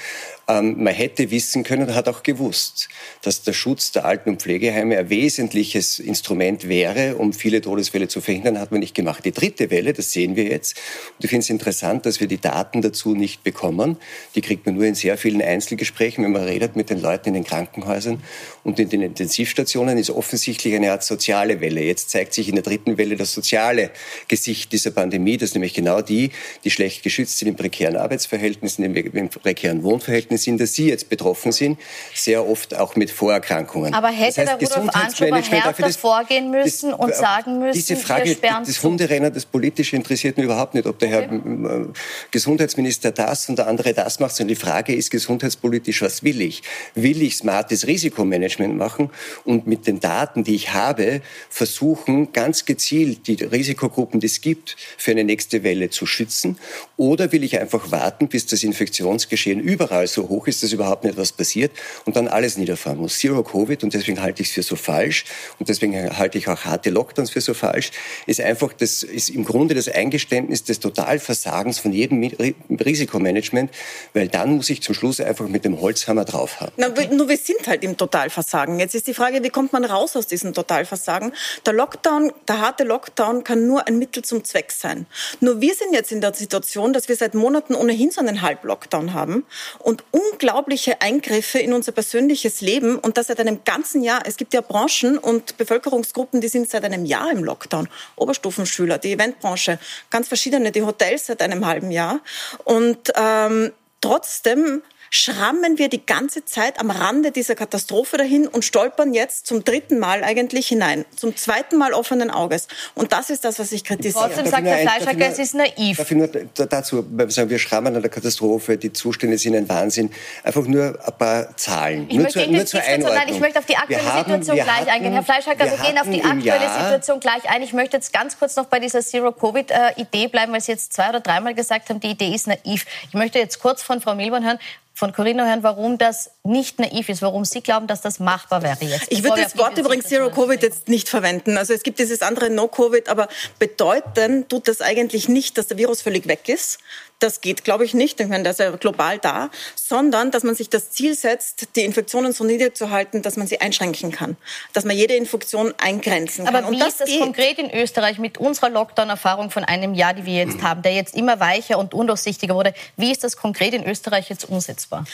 Ähm, 0.47 0.83
man 0.83 0.93
hätte 0.93 1.31
wissen 1.31 1.63
können 1.63 1.95
hat 1.95 2.09
auch 2.09 2.23
gewusst, 2.23 2.89
dass 3.21 3.43
der 3.43 3.53
Schutz 3.53 3.91
der 3.91 4.05
Alten- 4.05 4.31
und 4.31 4.41
Pflegeheime 4.41 4.97
ein 4.97 5.09
wesentliches 5.09 5.99
Instrument 5.99 6.67
wäre, 6.67 7.15
um 7.15 7.31
viele 7.31 7.61
Todesfälle 7.61 8.07
zu 8.07 8.19
verhindern, 8.19 8.59
hat 8.59 8.71
man 8.71 8.81
nicht 8.81 8.93
gemacht. 8.93 9.23
Die 9.23 9.31
dritte 9.31 9.69
Welle, 9.69 9.93
das 9.93 10.11
sehen 10.11 10.35
wir 10.35 10.45
jetzt. 10.45 10.75
Und 11.17 11.23
ich 11.23 11.29
finde 11.29 11.43
es 11.43 11.49
interessant, 11.49 12.05
dass 12.05 12.19
wir 12.19 12.27
die 12.27 12.41
Daten 12.41 12.81
dazu 12.81 13.15
nicht 13.15 13.43
bekommen. 13.43 13.97
Die 14.35 14.41
kriegt 14.41 14.65
man 14.65 14.75
nur 14.75 14.85
in 14.85 14.95
sehr 14.95 15.17
vielen 15.17 15.41
Einzelgesprächen, 15.41 16.23
wenn 16.23 16.31
man 16.31 16.43
redet 16.43 16.75
mit 16.75 16.89
den 16.89 17.01
Leuten 17.01 17.29
in 17.29 17.35
den 17.35 17.43
Krankenhäusern 17.45 18.21
und 18.63 18.79
in 18.79 18.89
den 18.89 19.01
Intensivstationen, 19.01 19.97
ist 19.97 20.09
offensichtlich 20.09 20.75
eine 20.75 20.91
Art 20.91 21.03
soziale 21.03 21.61
Welle. 21.61 21.81
Jetzt 21.81 22.09
zeigt 22.09 22.33
sich 22.33 22.49
in 22.49 22.55
der 22.55 22.63
dritten 22.63 22.97
Welle 22.97 23.15
das 23.15 23.33
soziale 23.33 23.91
Gesicht 24.27 24.73
dieser 24.73 24.91
Pandemie, 24.91 25.37
das 25.37 25.53
nämlich 25.53 25.73
genau 25.73 26.01
die, 26.01 26.31
die 26.63 26.71
schlecht 26.71 27.03
geschützt 27.03 27.37
sind 27.37 27.47
in 27.47 27.55
prekären 27.55 27.95
Arbeitsverhältnissen, 28.09 28.83
in 28.83 29.29
prekären 29.29 29.83
Wohnverhältnissen, 29.83 30.43
sind, 30.43 30.61
dass 30.61 30.73
Sie 30.73 30.89
jetzt 30.89 31.09
betroffen 31.09 31.51
sind, 31.51 31.77
sehr 32.15 32.47
oft 32.47 32.75
auch 32.75 32.95
mit 32.95 33.11
Vorerkrankungen. 33.11 33.93
Aber 33.93 34.07
hätte 34.07 34.41
das 34.41 34.49
heißt, 34.49 34.61
der 34.61 34.81
Rudolf 34.81 34.95
Anschober 34.95 35.41
härter 35.41 35.83
das, 35.83 35.95
vorgehen 35.95 36.49
müssen 36.49 36.89
das, 36.89 36.99
und 36.99 37.15
sagen 37.15 37.59
müssen, 37.59 37.73
diese 37.73 37.95
Frage 37.95 38.35
des 38.35 38.81
Hunderenner, 38.81 39.29
das 39.29 39.45
Politische 39.45 39.95
interessiert 39.95 40.37
mich 40.37 40.45
überhaupt 40.45 40.73
nicht, 40.73 40.87
ob 40.87 40.97
der 40.97 41.09
Herr 41.09 41.31
okay. 41.31 41.85
Gesundheitsminister 42.31 43.11
das 43.11 43.47
und 43.47 43.59
der 43.59 43.67
andere 43.67 43.93
das 43.93 44.19
macht, 44.19 44.35
sondern 44.35 44.55
die 44.55 44.59
Frage 44.59 44.95
ist 44.95 45.11
gesundheitspolitisch, 45.11 46.01
was 46.01 46.23
will 46.23 46.41
ich? 46.41 46.63
Will 46.95 47.21
ich 47.21 47.35
smartes 47.37 47.85
Risikomanagement 47.85 48.75
machen 48.75 49.11
und 49.45 49.67
mit 49.67 49.85
den 49.85 49.99
Daten, 49.99 50.43
die 50.43 50.55
ich 50.55 50.73
habe, 50.73 51.21
versuchen, 51.49 52.33
ganz 52.33 52.65
gezielt 52.65 53.27
die 53.27 53.35
Risikogruppen, 53.43 54.19
die 54.19 54.27
es 54.27 54.41
gibt, 54.41 54.77
für 54.97 55.11
eine 55.11 55.23
nächste 55.23 55.63
Welle 55.63 55.91
zu 55.91 56.07
schützen? 56.07 56.57
Oder 56.97 57.31
will 57.31 57.43
ich 57.43 57.59
einfach 57.59 57.91
warten, 57.91 57.98
bis 58.29 58.45
das 58.45 58.63
Infektionsgeschehen 58.63 59.59
überall 59.59 60.07
so 60.07 60.29
hoch 60.29 60.47
ist, 60.47 60.63
dass 60.63 60.71
überhaupt 60.71 61.03
nicht 61.03 61.17
was 61.17 61.31
passiert 61.31 61.71
und 62.05 62.15
dann 62.15 62.27
alles 62.27 62.57
niederfahren 62.57 62.97
muss. 62.97 63.17
Zero 63.19 63.43
Covid 63.43 63.83
und 63.83 63.93
deswegen 63.93 64.21
halte 64.21 64.41
ich 64.41 64.49
es 64.49 64.53
für 64.53 64.63
so 64.63 64.75
falsch 64.75 65.25
und 65.59 65.69
deswegen 65.69 66.17
halte 66.17 66.37
ich 66.37 66.47
auch 66.47 66.65
harte 66.65 66.89
Lockdowns 66.89 67.31
für 67.31 67.41
so 67.41 67.53
falsch, 67.53 67.91
ist 68.25 68.41
einfach, 68.41 68.73
das 68.73 69.03
ist 69.03 69.29
im 69.29 69.45
Grunde 69.45 69.75
das 69.75 69.87
Eingeständnis 69.87 70.63
des 70.63 70.79
Totalversagens 70.79 71.79
von 71.79 71.91
jedem 71.91 72.23
Risikomanagement, 72.69 73.71
weil 74.13 74.27
dann 74.27 74.55
muss 74.55 74.69
ich 74.69 74.81
zum 74.81 74.95
Schluss 74.95 75.19
einfach 75.19 75.47
mit 75.47 75.65
dem 75.65 75.79
Holzhammer 75.79 76.25
draufhauen. 76.25 76.71
Na, 76.77 76.89
nur 77.11 77.29
wir 77.29 77.37
sind 77.37 77.67
halt 77.67 77.83
im 77.83 77.97
Totalversagen. 77.97 78.79
Jetzt 78.79 78.95
ist 78.95 79.07
die 79.07 79.13
Frage, 79.13 79.43
wie 79.43 79.49
kommt 79.49 79.73
man 79.73 79.85
raus 79.85 80.15
aus 80.15 80.27
diesem 80.27 80.53
Totalversagen? 80.53 81.33
Der 81.65 81.73
Lockdown, 81.73 82.31
der 82.47 82.59
harte 82.59 82.83
Lockdown 82.83 83.43
kann 83.43 83.67
nur 83.67 83.87
ein 83.87 83.97
Mittel 83.99 84.23
zum 84.23 84.43
Zweck 84.43 84.71
sein. 84.71 85.05
Nur 85.39 85.61
wir 85.61 85.73
sind 85.75 85.93
jetzt 85.93 86.11
in 86.11 86.21
der 86.21 86.33
Situation, 86.33 86.93
dass 86.93 87.09
wir 87.09 87.15
seit 87.15 87.33
Monaten 87.33 87.75
ohnehin 87.89 88.11
so 88.11 88.21
einen 88.21 88.41
Halblockdown 88.41 89.13
haben 89.13 89.45
und 89.79 90.03
unglaubliche 90.11 91.01
Eingriffe 91.01 91.57
in 91.57 91.73
unser 91.73 91.91
persönliches 91.91 92.61
Leben 92.61 92.97
und 92.99 93.17
das 93.17 93.27
seit 93.27 93.39
einem 93.39 93.63
ganzen 93.65 94.03
Jahr. 94.03 94.21
Es 94.25 94.37
gibt 94.37 94.53
ja 94.53 94.61
Branchen 94.61 95.17
und 95.17 95.57
Bevölkerungsgruppen, 95.57 96.39
die 96.39 96.47
sind 96.47 96.69
seit 96.69 96.83
einem 96.83 97.05
Jahr 97.05 97.31
im 97.31 97.43
Lockdown. 97.43 97.89
Oberstufenschüler, 98.15 98.99
die 98.99 99.13
Eventbranche, 99.13 99.79
ganz 100.11 100.27
verschiedene, 100.27 100.71
die 100.71 100.83
Hotels 100.83 101.25
seit 101.25 101.41
einem 101.41 101.65
halben 101.65 101.89
Jahr. 101.89 102.19
Und 102.63 103.11
ähm, 103.15 103.71
trotzdem 104.01 104.83
schrammen 105.09 105.77
wir 105.77 105.89
die 105.89 106.05
ganze 106.05 106.45
Zeit 106.45 106.79
am 106.79 106.91
Rande 106.91 107.31
dieser 107.31 107.55
Katastrophe 107.55 108.17
dahin 108.17 108.47
und 108.47 108.63
stolpern 108.63 109.13
jetzt 109.13 109.47
zum 109.47 109.63
dritten 109.63 109.99
Mal 109.99 110.23
eigentlich 110.23 110.67
hinein, 110.67 111.05
zum 111.15 111.35
zweiten 111.35 111.77
Mal 111.77 111.93
offenen 111.93 112.29
Auges. 112.29 112.67
Und 112.95 113.11
das 113.11 113.29
ist 113.29 113.45
das, 113.45 113.59
was 113.59 113.71
ich 113.71 113.83
kritisiere. 113.83 114.25
Trotzdem 114.25 114.47
sagt 114.47 114.65
der 114.65 114.79
Fleischhacker, 114.79 115.27
es 115.27 115.39
ist 115.39 115.55
naiv. 115.55 115.97
Darf 115.97 116.11
ich 116.11 116.17
nur 116.17 116.27
dazu 116.27 117.05
sagen, 117.27 117.49
wir 117.49 117.59
schrammen 117.59 117.95
an 117.95 118.01
der 118.01 118.11
Katastrophe, 118.11 118.77
die 118.77 118.93
Zustände 118.93 119.37
sind 119.37 119.55
ein 119.55 119.67
Wahnsinn. 119.69 120.11
Einfach 120.43 120.65
nur 120.65 120.99
ein 121.05 121.17
paar 121.17 121.55
Zahlen. 121.57 122.07
Ich, 122.09 122.15
nur 122.15 122.23
möchte, 122.23 122.43
zur, 122.43 122.51
nur 122.51 122.65
zur 122.65 122.81
Einordnung. 122.81 123.19
Nein, 123.19 123.33
ich 123.33 123.39
möchte 123.39 123.59
auf 123.59 123.65
die 123.65 123.75
aktuelle 123.75 124.03
haben, 124.03 124.23
Situation 124.23 124.55
gleich 124.55 124.69
hatten, 124.69 124.89
eingehen. 124.89 125.13
Herr 125.13 125.23
Fleischhacker, 125.23 125.65
wir, 125.65 125.71
wir 125.71 125.85
gehen 125.85 125.97
auf 125.97 126.09
die 126.09 126.23
aktuelle 126.23 126.83
Situation 126.83 127.19
gleich 127.19 127.49
ein. 127.49 127.61
Ich 127.61 127.73
möchte 127.73 127.97
jetzt 127.97 128.13
ganz 128.13 128.37
kurz 128.37 128.55
noch 128.55 128.65
bei 128.65 128.79
dieser 128.79 129.01
Zero-Covid-Idee 129.01 130.27
bleiben, 130.27 130.53
weil 130.53 130.61
Sie 130.61 130.71
jetzt 130.71 130.93
zwei 130.93 131.09
oder 131.09 131.19
dreimal 131.19 131.53
gesagt 131.53 131.89
haben, 131.89 131.99
die 131.99 132.11
Idee 132.11 132.33
ist 132.33 132.47
naiv. 132.47 132.85
Ich 133.07 133.13
möchte 133.13 133.39
jetzt 133.39 133.59
kurz 133.59 133.81
von 133.81 134.01
Frau 134.01 134.15
Milborn 134.15 134.45
hören, 134.45 134.59
von 134.99 135.13
Corinna 135.13 135.45
hören, 135.47 135.63
warum 135.63 135.97
das 135.97 136.31
nicht 136.43 136.77
naiv 136.77 137.07
ist, 137.07 137.21
warum 137.21 137.45
Sie 137.45 137.61
glauben, 137.61 137.87
dass 137.87 138.01
das 138.01 138.19
machbar 138.19 138.61
wäre 138.61 138.77
jetzt. 138.81 139.07
Ich 139.09 139.23
würde 139.23 139.41
das 139.41 139.57
Wort 139.57 139.77
übrigens 139.77 140.05
Zero 140.07 140.29
Covid 140.29 140.61
jetzt 140.61 140.89
nicht 140.89 141.07
verwenden. 141.07 141.57
Also 141.57 141.73
es 141.73 141.83
gibt 141.83 141.99
dieses 141.99 142.21
andere 142.21 142.49
No 142.49 142.67
Covid, 142.67 143.07
aber 143.07 143.29
bedeuten 143.59 144.47
tut 144.49 144.67
das 144.67 144.81
eigentlich 144.81 145.29
nicht, 145.29 145.57
dass 145.57 145.67
der 145.67 145.77
Virus 145.77 146.01
völlig 146.01 146.27
weg 146.27 146.49
ist, 146.49 146.79
das 147.19 147.41
geht, 147.41 147.63
glaube 147.63 147.85
ich, 147.85 147.93
nicht. 147.93 148.19
Ich 148.19 148.27
meine, 148.27 148.43
das 148.43 148.53
ist 148.53 148.65
ja 148.65 148.71
global 148.71 149.19
da, 149.19 149.49
sondern 149.75 150.31
dass 150.31 150.43
man 150.43 150.55
sich 150.55 150.69
das 150.69 150.89
Ziel 150.91 151.15
setzt, 151.15 151.75
die 151.75 151.83
Infektionen 151.83 152.33
so 152.33 152.43
niedrig 152.43 152.75
zu 152.75 152.89
halten, 152.89 153.21
dass 153.21 153.35
man 153.37 153.45
sie 153.45 153.61
einschränken 153.61 154.11
kann, 154.11 154.37
dass 154.73 154.85
man 154.85 154.95
jede 154.95 155.15
Infektion 155.15 155.73
eingrenzen 155.77 156.45
kann. 156.45 156.55
Aber 156.55 156.71
wie 156.71 156.79
das 156.79 156.89
ist 156.89 157.01
das 157.01 157.09
geht. 157.09 157.19
konkret 157.21 157.59
in 157.59 157.71
Österreich 157.71 158.17
mit 158.19 158.37
unserer 158.37 158.69
Lockdown-Erfahrung 158.69 159.51
von 159.51 159.63
einem 159.63 159.93
Jahr, 159.93 160.13
die 160.13 160.25
wir 160.25 160.33
jetzt 160.33 160.61
haben, 160.63 160.81
der 160.81 160.93
jetzt 160.93 161.15
immer 161.15 161.39
weicher 161.39 161.77
und 161.77 161.93
undurchsichtiger 161.93 162.55
wurde? 162.55 162.73
Wie 162.95 163.11
ist 163.11 163.23
das 163.23 163.37
konkret 163.37 163.73
in 163.73 163.85
Österreich 163.85 164.29
jetzt 164.29 164.47
umsetzbar? 164.47 165.05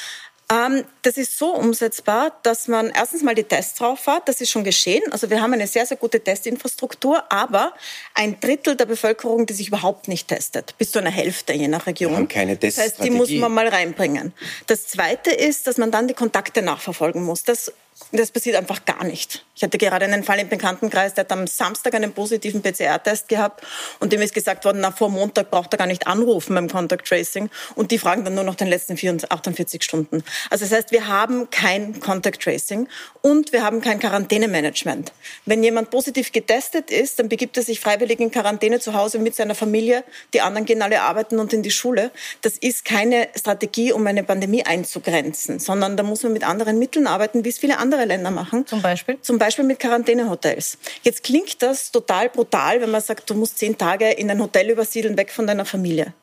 Ähm, 0.52 0.84
das 1.02 1.18
ist 1.18 1.38
so 1.40 1.56
umsetzbar, 1.56 2.32
dass 2.44 2.68
man 2.68 2.92
erstens 2.92 3.24
mal 3.24 3.34
die 3.34 3.44
Tests 3.44 3.80
drauf 3.80 4.06
hat. 4.06 4.28
Das 4.28 4.42
ist 4.42 4.52
schon 4.52 4.64
geschehen. 4.64 5.02
Also 5.12 5.30
wir 5.30 5.42
haben 5.42 5.54
eine 5.54 5.66
sehr, 5.66 5.86
sehr 5.86 5.98
gute 5.98 6.20
Testinfrastruktur, 6.20 7.24
aber 7.32 7.74
ein 8.14 8.40
Drittel 8.40 8.76
der 8.76 8.86
Bevölkerung, 8.86 9.48
die 9.48 9.54
sich 9.54 9.70
überhaupt 9.70 10.08
nicht 10.08 10.28
testet, 10.28 10.78
bis 10.78 10.92
zu 10.92 11.00
einer 11.00 11.10
Hälfte 11.10 11.54
je 11.54 11.68
nach 11.68 11.88
Region. 11.88 12.12
Wir 12.12 12.18
haben 12.18 12.28
keine 12.28 12.58
das 12.58 12.78
heißt, 12.78 13.04
die 13.04 13.10
muss 13.10 13.32
man 13.32 13.54
mal 13.54 13.68
reinbringen. 13.68 14.34
Das 14.68 14.88
Zweite 14.88 15.32
ist, 15.32 15.66
dass 15.66 15.78
man 15.78 15.90
dann 15.90 16.08
die 16.08 16.14
Kontakte 16.14 16.62
nachverfolgen 16.62 17.24
muss. 17.24 17.44
Das 17.44 17.72
das 18.12 18.32
passiert 18.32 18.58
einfach 18.58 18.84
gar 18.84 19.06
nicht. 19.06 19.46
Ich 19.56 19.64
hatte 19.64 19.78
gerade 19.78 20.04
einen 20.04 20.26
Fall 20.26 20.40
im 20.40 20.50
Bekanntenkreis, 20.50 21.14
der 21.14 21.24
hat 21.24 21.32
am 21.32 21.48
Samstag 21.48 21.96
einen 21.96 22.12
positiven 22.12 22.62
PCR-Test 22.62 23.30
gehabt 23.30 23.66
und 24.02 24.12
dem 24.12 24.22
ist 24.22 24.34
gesagt 24.34 24.66
worden, 24.66 24.80
na, 24.82 24.92
vor 24.92 25.10
Montag 25.10 25.50
braucht 25.50 25.74
er 25.74 25.78
gar 25.78 25.88
nicht 25.88 26.06
anrufen 26.06 26.56
beim 26.56 26.70
Contact 26.70 27.08
Tracing 27.08 27.50
und 27.76 27.92
die 27.92 27.98
fragen 27.98 28.26
dann 28.26 28.36
nur 28.36 28.44
noch 28.44 28.56
den 28.56 28.68
letzten 28.68 28.98
48 28.98 29.82
Stunden. 29.82 30.26
Also 30.50 30.66
das 30.66 30.74
heißt, 30.74 30.92
wir 30.92 31.08
haben 31.08 31.50
kein 31.52 32.02
Contact 32.02 32.42
Tracing 32.42 32.90
und 33.22 33.54
wir 33.54 33.64
haben 33.64 33.80
kein 33.80 34.00
Quarantänemanagement. 34.00 35.14
Wenn 35.46 35.64
jemand 35.64 35.90
positiv 35.90 36.34
getestet 36.34 36.92
ist, 36.92 37.20
dann 37.20 37.30
begibt 37.30 37.56
er 37.56 37.64
sich 37.64 37.80
freiwillig 37.80 38.20
in 38.20 38.30
Quarantäne 38.30 38.82
zu 38.82 38.94
Hause 38.94 39.20
mit 39.20 39.36
seiner 39.36 39.56
Familie. 39.56 40.04
Die 40.34 40.42
anderen 40.42 40.66
gehen 40.66 40.82
alle 40.82 41.02
arbeiten 41.02 41.40
und 41.40 41.54
in 41.54 41.64
die 41.64 41.72
Schule. 41.72 42.12
Das 42.42 42.58
ist 42.58 42.84
keine 42.84 43.30
Strategie, 43.38 43.94
um 43.94 44.06
eine 44.06 44.24
Pandemie 44.24 44.66
einzugrenzen, 44.66 45.60
sondern 45.60 45.96
da 45.96 46.04
muss 46.04 46.24
man 46.24 46.34
mit 46.34 46.44
anderen 46.44 46.78
Mitteln 46.78 47.08
arbeiten, 47.08 47.46
wie 47.46 47.50
es 47.50 47.58
viele 47.58 47.78
andere 47.78 47.85
Länder 47.92 48.32
machen. 48.32 48.66
Zum 48.66 48.82
Beispiel? 48.82 49.20
Zum 49.22 49.38
Beispiel 49.38 49.66
mit 49.66 49.80
Quarantänehotels. 49.80 50.78
Jetzt 51.04 51.24
klingt 51.24 51.62
das 51.62 51.92
total 51.92 52.30
brutal, 52.30 52.82
wenn 52.82 52.92
man 52.92 53.02
sagt, 53.02 53.30
du 53.30 53.36
musst 53.36 53.58
zehn 53.58 53.78
Tage 53.78 54.12
in 54.12 54.30
ein 54.30 54.42
Hotel 54.42 54.70
übersiedeln, 54.70 55.18
weg 55.18 55.32
von 55.32 55.48
deiner 55.48 55.66
Familie. 55.66 56.14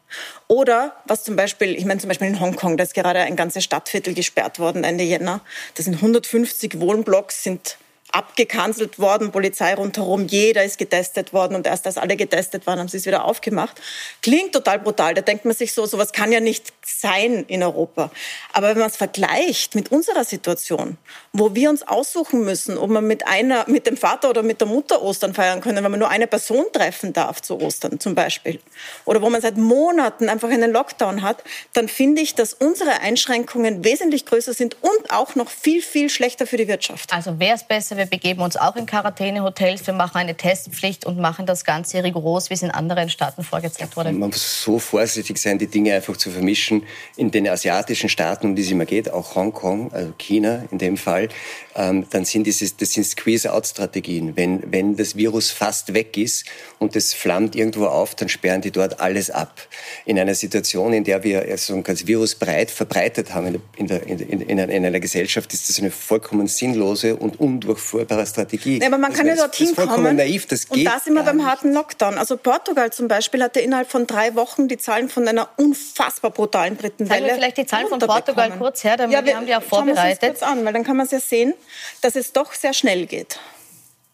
Oder 0.48 0.96
was 1.06 1.24
zum 1.24 1.36
Beispiel, 1.36 1.76
ich 1.76 1.84
meine 1.84 2.00
zum 2.00 2.08
Beispiel 2.08 2.28
in 2.28 2.40
Hongkong, 2.40 2.76
da 2.76 2.84
ist 2.84 2.94
gerade 2.94 3.20
ein 3.20 3.36
ganzes 3.36 3.64
Stadtviertel 3.64 4.14
gesperrt 4.14 4.58
worden 4.58 4.84
Ende 4.84 5.04
Jänner. 5.04 5.40
Da 5.74 5.82
sind 5.82 5.94
150 5.94 6.80
Wohnblocks, 6.80 7.42
sind 7.42 7.78
abgekanzelt 8.12 8.98
worden, 8.98 9.32
Polizei 9.32 9.74
rundherum, 9.74 10.26
jeder 10.26 10.62
ist 10.62 10.78
getestet 10.78 11.32
worden 11.32 11.54
und 11.54 11.66
erst 11.66 11.86
als 11.86 11.96
alle 11.96 12.16
getestet 12.16 12.66
waren, 12.66 12.78
haben 12.78 12.88
sie 12.88 12.98
es 12.98 13.06
wieder 13.06 13.24
aufgemacht. 13.24 13.80
Klingt 14.20 14.52
total 14.52 14.78
brutal, 14.78 15.14
da 15.14 15.22
denkt 15.22 15.46
man 15.46 15.54
sich 15.54 15.72
so, 15.72 15.86
sowas 15.86 16.12
kann 16.12 16.30
ja 16.30 16.40
nicht 16.40 16.72
sein 16.84 17.44
in 17.48 17.62
Europa. 17.62 18.10
Aber 18.52 18.68
wenn 18.68 18.78
man 18.78 18.88
es 18.88 18.96
vergleicht 18.96 19.74
mit 19.74 19.90
unserer 19.90 20.24
Situation, 20.24 20.98
wo 21.32 21.54
wir 21.54 21.70
uns 21.70 21.86
aussuchen 21.88 22.44
müssen, 22.44 22.76
ob 22.76 22.90
man 22.90 23.06
mit 23.06 23.26
einer, 23.26 23.64
mit 23.68 23.86
dem 23.86 23.96
Vater 23.96 24.28
oder 24.28 24.42
mit 24.42 24.60
der 24.60 24.68
Mutter 24.68 25.02
Ostern 25.02 25.32
feiern 25.32 25.62
können, 25.62 25.82
wenn 25.82 25.90
man 25.90 26.00
nur 26.00 26.10
eine 26.10 26.26
Person 26.26 26.66
treffen 26.72 27.14
darf 27.14 27.40
zu 27.40 27.60
Ostern 27.60 27.98
zum 27.98 28.14
Beispiel, 28.14 28.60
oder 29.06 29.22
wo 29.22 29.30
man 29.30 29.40
seit 29.40 29.56
Monaten 29.56 30.28
einfach 30.28 30.50
einen 30.50 30.72
Lockdown 30.72 31.22
hat, 31.22 31.42
dann 31.72 31.88
finde 31.88 32.20
ich, 32.20 32.34
dass 32.34 32.52
unsere 32.52 33.00
Einschränkungen 33.00 33.84
wesentlich 33.84 34.26
größer 34.26 34.52
sind 34.52 34.76
und 34.82 35.10
auch 35.10 35.34
noch 35.34 35.48
viel, 35.48 35.80
viel 35.80 36.10
schlechter 36.10 36.46
für 36.46 36.58
die 36.58 36.68
Wirtschaft. 36.68 37.12
Also 37.12 37.38
wäre 37.40 37.56
es 37.56 37.64
besser, 37.64 37.96
wir 38.02 38.10
begeben 38.10 38.42
uns 38.42 38.56
auch 38.56 38.74
in 38.74 38.86
Quarantänehotels, 38.86 39.86
wir 39.86 39.94
machen 39.94 40.16
eine 40.16 40.36
Testpflicht 40.36 41.06
und 41.06 41.18
machen 41.18 41.46
das 41.46 41.64
Ganze 41.64 42.02
rigoros, 42.02 42.50
wie 42.50 42.54
es 42.54 42.62
in 42.62 42.72
anderen 42.72 43.08
Staaten 43.08 43.44
vorgezeigt 43.44 43.96
wurde. 43.96 44.10
Man 44.10 44.30
muss 44.30 44.64
so 44.64 44.80
vorsichtig 44.80 45.38
sein, 45.38 45.58
die 45.58 45.68
Dinge 45.68 45.94
einfach 45.94 46.16
zu 46.16 46.30
vermischen. 46.30 46.82
In 47.16 47.30
den 47.30 47.46
asiatischen 47.46 48.08
Staaten, 48.08 48.46
um 48.48 48.56
die 48.56 48.62
es 48.62 48.70
immer 48.72 48.86
geht, 48.86 49.12
auch 49.12 49.36
Hongkong, 49.36 49.92
also 49.92 50.12
China 50.18 50.64
in 50.72 50.78
dem 50.78 50.96
Fall, 50.96 51.28
ähm, 51.74 52.06
dann 52.10 52.24
sind 52.24 52.46
dieses, 52.46 52.76
das 52.76 52.92
sind 52.92 53.04
Squeeze-out-Strategien. 53.04 54.36
Wenn, 54.36 54.72
wenn 54.72 54.96
das 54.96 55.16
Virus 55.16 55.50
fast 55.50 55.94
weg 55.94 56.16
ist 56.16 56.44
und 56.78 56.96
es 56.96 57.14
flammt 57.14 57.56
irgendwo 57.56 57.86
auf, 57.86 58.14
dann 58.14 58.28
sperren 58.28 58.60
die 58.60 58.70
dort 58.70 59.00
alles 59.00 59.30
ab. 59.30 59.60
In 60.04 60.18
einer 60.18 60.34
Situation, 60.34 60.92
in 60.92 61.04
der 61.04 61.24
wir 61.24 61.42
also 61.42 61.80
das 61.80 62.06
Virus 62.06 62.34
breit 62.34 62.70
verbreitet 62.70 63.34
haben 63.34 63.60
in, 63.76 63.86
der, 63.86 64.06
in, 64.06 64.18
der, 64.18 64.28
in, 64.30 64.40
in, 64.40 64.58
in 64.58 64.86
einer 64.86 65.00
Gesellschaft, 65.00 65.52
ist 65.54 65.68
das 65.68 65.78
eine 65.78 65.90
vollkommen 65.90 66.46
sinnlose 66.46 67.16
und 67.16 67.40
undurchführbare 67.40 68.26
Strategie. 68.26 68.78
Nee, 68.78 68.86
aber 68.86 68.98
man 68.98 69.10
das 69.10 69.18
kann 69.18 69.26
ja 69.26 69.36
dorthin 69.36 69.74
kommen. 69.74 70.16
Naiv, 70.16 70.46
das 70.46 70.68
geht 70.68 70.78
und 70.78 70.84
da 70.84 71.00
sind 71.00 71.14
wir 71.14 71.22
beim 71.22 71.44
harten 71.46 71.72
Lockdown. 71.72 72.18
Also 72.18 72.36
Portugal 72.36 72.92
zum 72.92 73.08
Beispiel 73.08 73.42
hatte 73.42 73.60
innerhalb 73.60 73.90
von 73.90 74.06
drei 74.06 74.34
Wochen 74.34 74.68
die 74.68 74.76
Zahlen 74.76 75.08
von 75.08 75.26
einer 75.26 75.48
unfassbar 75.56 76.30
brutalen 76.30 76.76
dritten 76.76 77.08
Welle. 77.08 77.20
Sagen 77.20 77.26
wir 77.26 77.34
vielleicht 77.34 77.56
die 77.58 77.66
Zahlen 77.66 77.88
von 77.88 77.98
Portugal 77.98 78.50
kurz 78.58 78.84
her, 78.84 78.96
damit 78.96 79.14
ja, 79.14 79.24
wir, 79.24 79.36
haben 79.36 79.46
die 79.46 79.54
auch 79.54 79.62
vorbereitet. 79.62 79.96
Schauen 79.96 80.04
wir 80.04 80.30
uns 80.30 80.40
kurz 80.40 80.42
an, 80.42 80.64
weil 80.64 80.72
dann 80.72 80.84
kann 80.84 80.96
man 80.96 81.06
es 81.06 81.12
ja 81.12 81.20
sehen 81.20 81.54
dass 82.00 82.16
es 82.16 82.32
doch 82.32 82.52
sehr 82.52 82.74
schnell 82.74 83.06
geht. 83.06 83.38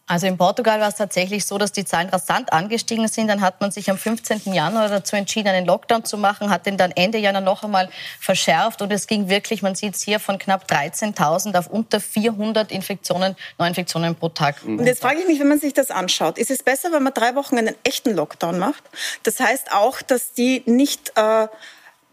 Also 0.09 0.25
in 0.25 0.37
Portugal 0.37 0.81
war 0.81 0.87
es 0.87 0.95
tatsächlich 0.95 1.45
so, 1.45 1.59
dass 1.59 1.71
die 1.71 1.85
Zahlen 1.85 2.09
rasant 2.09 2.51
angestiegen 2.51 3.07
sind. 3.07 3.27
Dann 3.27 3.41
hat 3.41 3.61
man 3.61 3.69
sich 3.69 3.91
am 3.91 3.97
15. 3.99 4.53
Januar 4.53 4.89
dazu 4.89 5.15
entschieden, 5.15 5.49
einen 5.49 5.67
Lockdown 5.67 6.03
zu 6.03 6.17
machen, 6.17 6.49
hat 6.49 6.65
den 6.65 6.77
dann 6.77 6.89
Ende 6.89 7.19
Januar 7.19 7.43
noch 7.43 7.63
einmal 7.63 7.91
verschärft 8.19 8.81
und 8.81 8.91
es 8.91 9.05
ging 9.05 9.29
wirklich, 9.29 9.61
man 9.61 9.75
sieht 9.75 9.93
es 9.93 10.01
hier, 10.01 10.19
von 10.19 10.39
knapp 10.39 10.65
13.000 10.67 11.55
auf 11.55 11.67
unter 11.67 11.99
400 11.99 12.71
Infektionen, 12.71 13.35
Neuinfektionen 13.59 14.15
pro 14.15 14.29
Tag. 14.29 14.63
Und 14.65 14.83
jetzt 14.83 15.03
frage 15.03 15.19
ich 15.19 15.27
mich, 15.27 15.39
wenn 15.39 15.47
man 15.47 15.59
sich 15.59 15.75
das 15.75 15.91
anschaut, 15.91 16.39
ist 16.39 16.49
es 16.49 16.63
besser, 16.63 16.91
wenn 16.91 17.03
man 17.03 17.13
drei 17.13 17.35
Wochen 17.35 17.59
einen 17.59 17.75
echten 17.83 18.15
Lockdown 18.15 18.57
macht? 18.57 18.83
Das 19.21 19.39
heißt 19.39 19.71
auch, 19.73 20.01
dass 20.01 20.33
die 20.33 20.63
nicht 20.65 21.11
äh, 21.17 21.47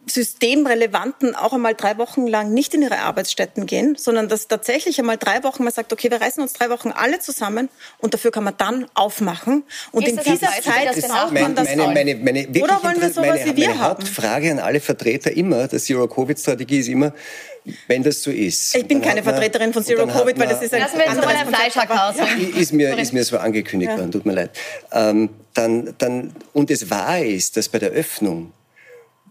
Systemrelevanten 0.09 1.35
auch 1.35 1.53
einmal 1.53 1.75
drei 1.75 1.99
Wochen 1.99 2.27
lang 2.29 2.55
nicht 2.55 2.75
in 2.75 2.83
ihre 2.83 2.99
Arbeitsstätten 2.99 3.67
gehen, 3.67 3.97
sondern 3.99 4.29
dass 4.29 4.47
tatsächlich 4.47 4.99
einmal 5.01 5.17
drei 5.17 5.43
Wochen 5.43 5.65
man 5.65 5.73
sagt, 5.73 5.93
okay, 5.93 6.11
wir 6.11 6.21
reißen 6.21 6.41
uns 6.41 6.53
drei 6.53 6.71
Wochen 6.71 6.91
alle 6.91 7.19
zusammen 7.19 7.69
und 7.99 8.15
dafür 8.15 8.31
kann 8.31 8.45
man 8.45 8.55
dann 8.57 8.87
aufmachen. 8.95 9.65
Und 9.91 10.07
ist 10.07 10.11
in 10.11 10.33
dieser 10.33 10.49
Zeit 10.63 11.09
braucht 11.09 11.33
man 11.33 11.55
das 11.57 11.69
meine, 11.69 11.87
meine, 11.93 12.15
meine, 12.15 12.47
meine, 12.47 12.63
Oder 12.63 12.83
wollen 12.85 13.01
wir 13.01 13.11
sowas 13.11 13.29
meine, 13.31 13.45
wie 13.47 13.57
wir 13.57 13.69
meine 13.69 13.81
haben? 13.81 13.91
Hauptfrage 13.99 14.51
an 14.53 14.59
alle 14.61 14.81
Vertreter 14.81 15.33
immer, 15.37 15.67
der 15.67 15.81
Zero-Covid-Strategie 15.81 16.79
ist 16.79 16.89
immer, 16.89 17.13
wenn 17.89 18.05
das 18.05 18.23
so 18.23 18.31
ist. 18.31 18.77
Ich 18.77 18.87
bin 18.87 19.03
keine 19.03 19.25
Vertreterin 19.25 19.73
von 19.73 19.85
Zero 19.85 20.07
Covid, 20.07 20.39
weil 20.39 20.49
das 20.49 20.63
ist 20.63 20.73
ein 20.73 20.83
Lassen 20.83 20.99
wir 20.99 21.07
jetzt 21.07 21.17
mal 21.17 21.35
ein 21.35 21.49
Fleischhack 21.49 22.57
Ist 22.57 22.73
mir, 22.73 22.97
ist 22.97 23.13
mir 23.13 23.25
so 23.25 23.39
angekündigt 23.39 23.91
ja. 23.91 23.99
worden, 23.99 24.13
tut 24.13 24.25
mir 24.25 24.35
leid. 24.35 24.51
Ähm, 24.93 25.31
dann, 25.55 25.95
dann, 25.99 26.33
und 26.53 26.71
es 26.71 26.91
wahr 26.91 27.25
ist, 27.25 27.57
dass 27.57 27.69
bei 27.69 27.81
der 27.81 27.91
Öffnung 27.91 28.53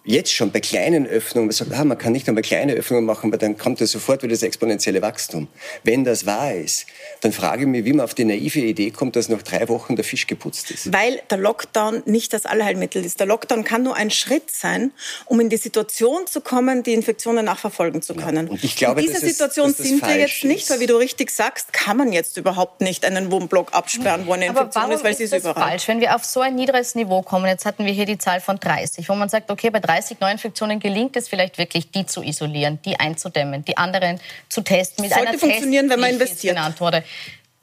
jetzt 0.06 0.32
schon 0.32 0.52
bei 0.52 0.60
kleinen 0.60 1.08
Öffnungen, 1.08 1.48
man 1.48 1.54
sagt, 1.54 1.74
ah, 1.74 1.84
man 1.84 1.98
kann 1.98 2.14
nicht 2.14 2.28
einmal 2.28 2.44
kleine 2.44 2.74
Öffnungen 2.74 3.06
machen, 3.06 3.32
weil 3.32 3.40
dann 3.40 3.58
kommt 3.58 3.80
ja 3.80 3.88
sofort 3.88 4.24
wieder 4.24 4.34
das 4.34 4.44
exponentielle 4.44 5.02
Wachstum. 5.02 5.48
Wenn 5.84 6.04
das 6.04 6.26
wahr 6.26 6.54
ist, 6.54 6.86
dann 7.22 7.34
frage 7.34 7.64
ich 7.64 7.68
mich, 7.68 7.86
wie 7.86 7.94
man 7.94 8.06
auf 8.06 8.14
die 8.14 8.24
naive 8.24 8.60
Idee 8.60 8.92
kommt, 8.92 9.16
dass 9.16 9.30
nach 9.30 9.42
drei 9.42 9.68
Wochen 9.68 9.96
der 9.96 10.06
Fisch 10.06 10.28
geputzt 10.28 10.72
ist. 10.72 10.94
Weil 10.94 11.22
der 11.30 11.40
Lockdown 11.40 12.04
nicht 12.06 12.34
das 12.34 12.46
Allheilmittel 12.46 13.04
ist. 13.04 13.20
Der 13.20 13.28
Lockdown 13.28 13.64
kann 13.64 13.84
nur 13.84 13.96
ein 13.96 14.12
Schritt 14.12 14.52
sein, 14.52 14.92
um 15.26 15.40
in 15.40 15.50
die 15.50 15.58
Situation 15.58 16.28
zu 16.28 16.42
kommen, 16.42 16.84
die 16.84 16.94
Infektionen 16.94 17.46
nachverfolgen 17.46 18.02
zu 18.02 18.14
können. 18.14 18.46
Ja, 18.46 18.52
und 18.52 18.64
ich 18.64 18.76
glaube, 18.76 19.02
in 19.02 19.08
dieser 19.08 19.26
Situation 19.26 19.72
ist, 19.72 19.78
sind 19.78 20.06
wir 20.06 20.18
jetzt 20.18 20.44
nicht, 20.44 20.70
weil 20.70 20.80
wie 20.80 20.88
du 20.88 20.98
richtig 20.98 21.32
sagst, 21.32 21.74
kann 21.74 21.98
man 21.98 22.12
jetzt 22.12 22.38
überhaupt 22.38 22.82
nicht 22.82 23.06
einen 23.06 23.32
Wohnblock 23.32 23.74
absperren, 23.74 24.28
wo 24.28 24.34
eine 24.34 24.48
Infektion 24.48 24.92
ist, 24.92 25.04
weil 25.04 25.16
sie 25.16 25.24
ist 25.24 25.34
überall. 25.34 25.70
falsch, 25.70 25.88
wenn 25.88 26.00
wir 26.00 26.16
auf 26.16 26.24
so 26.24 26.42
ein 26.42 26.56
niedriges 26.56 26.94
Niveau 26.96 27.24
kommen, 27.24 27.48
jetzt 27.48 27.66
hatten 27.66 27.86
wir 27.86 27.94
hier 27.94 28.06
die 28.06 28.18
Zahl 28.18 28.40
von 28.40 28.60
30, 28.60 29.10
wo 29.10 29.16
man 29.16 29.30
sagt, 29.30 29.50
okay, 29.50 29.70
bei 29.70 29.80
30 29.80 29.95
Neuinfektionen 30.20 30.80
gelingt 30.80 31.16
es 31.16 31.28
vielleicht 31.28 31.58
wirklich, 31.58 31.92
die 31.92 32.06
zu 32.06 32.22
isolieren, 32.22 32.80
die 32.84 33.00
einzudämmen, 33.00 33.64
die 33.66 33.78
anderen 33.78 34.20
zu 34.50 34.62
testen 34.62 35.04
mit 35.04 35.14
Sollte 35.14 35.30
einer 35.30 35.40
funktionieren, 35.40 35.88
Test, 35.88 35.94
wenn 35.94 36.00
man 36.00 36.10
investiert. 36.12 36.56
genannt 36.56 36.80
wurde. 36.82 37.04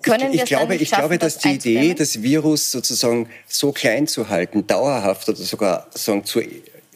Können 0.02 0.32
ich, 0.32 0.42
ich 0.42 0.46
glaube, 0.46 0.74
ich 0.74 0.90
glaube, 0.90 1.18
dass 1.18 1.38
die 1.38 1.52
Idee, 1.52 1.94
das 1.94 2.22
Virus 2.22 2.70
sozusagen 2.72 3.28
so 3.46 3.70
klein 3.70 4.08
zu 4.08 4.28
halten, 4.28 4.66
dauerhaft 4.66 5.28
oder 5.28 5.38
sogar 5.38 5.86
sagen, 5.94 6.24
zu 6.24 6.40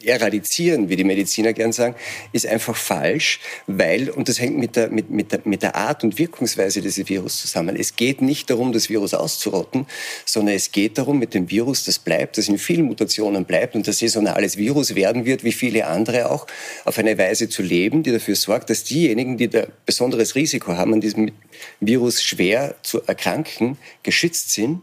eradizieren, 0.03 0.89
wie 0.89 0.95
die 0.95 1.03
Mediziner 1.03 1.53
gern 1.53 1.71
sagen, 1.71 1.95
ist 2.31 2.45
einfach 2.45 2.75
falsch, 2.75 3.39
weil, 3.65 4.11
und 4.11 4.29
das 4.29 4.39
hängt 4.39 4.57
mit 4.57 4.75
der, 4.75 4.89
mit, 4.89 5.09
mit, 5.09 5.31
der, 5.31 5.41
mit 5.43 5.63
der 5.63 5.75
Art 5.75 6.03
und 6.03 6.19
Wirkungsweise 6.19 6.81
dieses 6.81 7.09
Virus 7.09 7.41
zusammen. 7.41 7.75
Es 7.75 7.95
geht 7.95 8.21
nicht 8.21 8.49
darum, 8.51 8.73
das 8.73 8.89
Virus 8.89 9.15
auszurotten, 9.15 9.87
sondern 10.23 10.55
es 10.55 10.71
geht 10.71 10.99
darum, 10.99 11.17
mit 11.17 11.33
dem 11.33 11.49
Virus, 11.49 11.83
das 11.83 11.97
bleibt, 11.97 12.37
das 12.37 12.47
in 12.47 12.59
vielen 12.59 12.85
Mutationen 12.85 13.45
bleibt 13.45 13.75
und 13.75 13.87
das 13.87 13.97
saisonales 13.97 14.57
Virus 14.57 14.93
werden 14.93 15.25
wird, 15.25 15.43
wie 15.43 15.51
viele 15.51 15.87
andere 15.87 16.29
auch, 16.29 16.45
auf 16.85 16.99
eine 16.99 17.17
Weise 17.17 17.49
zu 17.49 17.63
leben, 17.63 18.03
die 18.03 18.11
dafür 18.11 18.35
sorgt, 18.35 18.69
dass 18.69 18.83
diejenigen, 18.83 19.37
die 19.37 19.47
da 19.47 19.65
besonderes 19.85 20.35
Risiko 20.35 20.73
haben, 20.73 20.93
an 20.93 21.01
diesem 21.01 21.31
Virus 21.79 22.21
schwer 22.21 22.75
zu 22.83 23.01
erkranken, 23.01 23.77
geschützt 24.03 24.51
sind, 24.51 24.81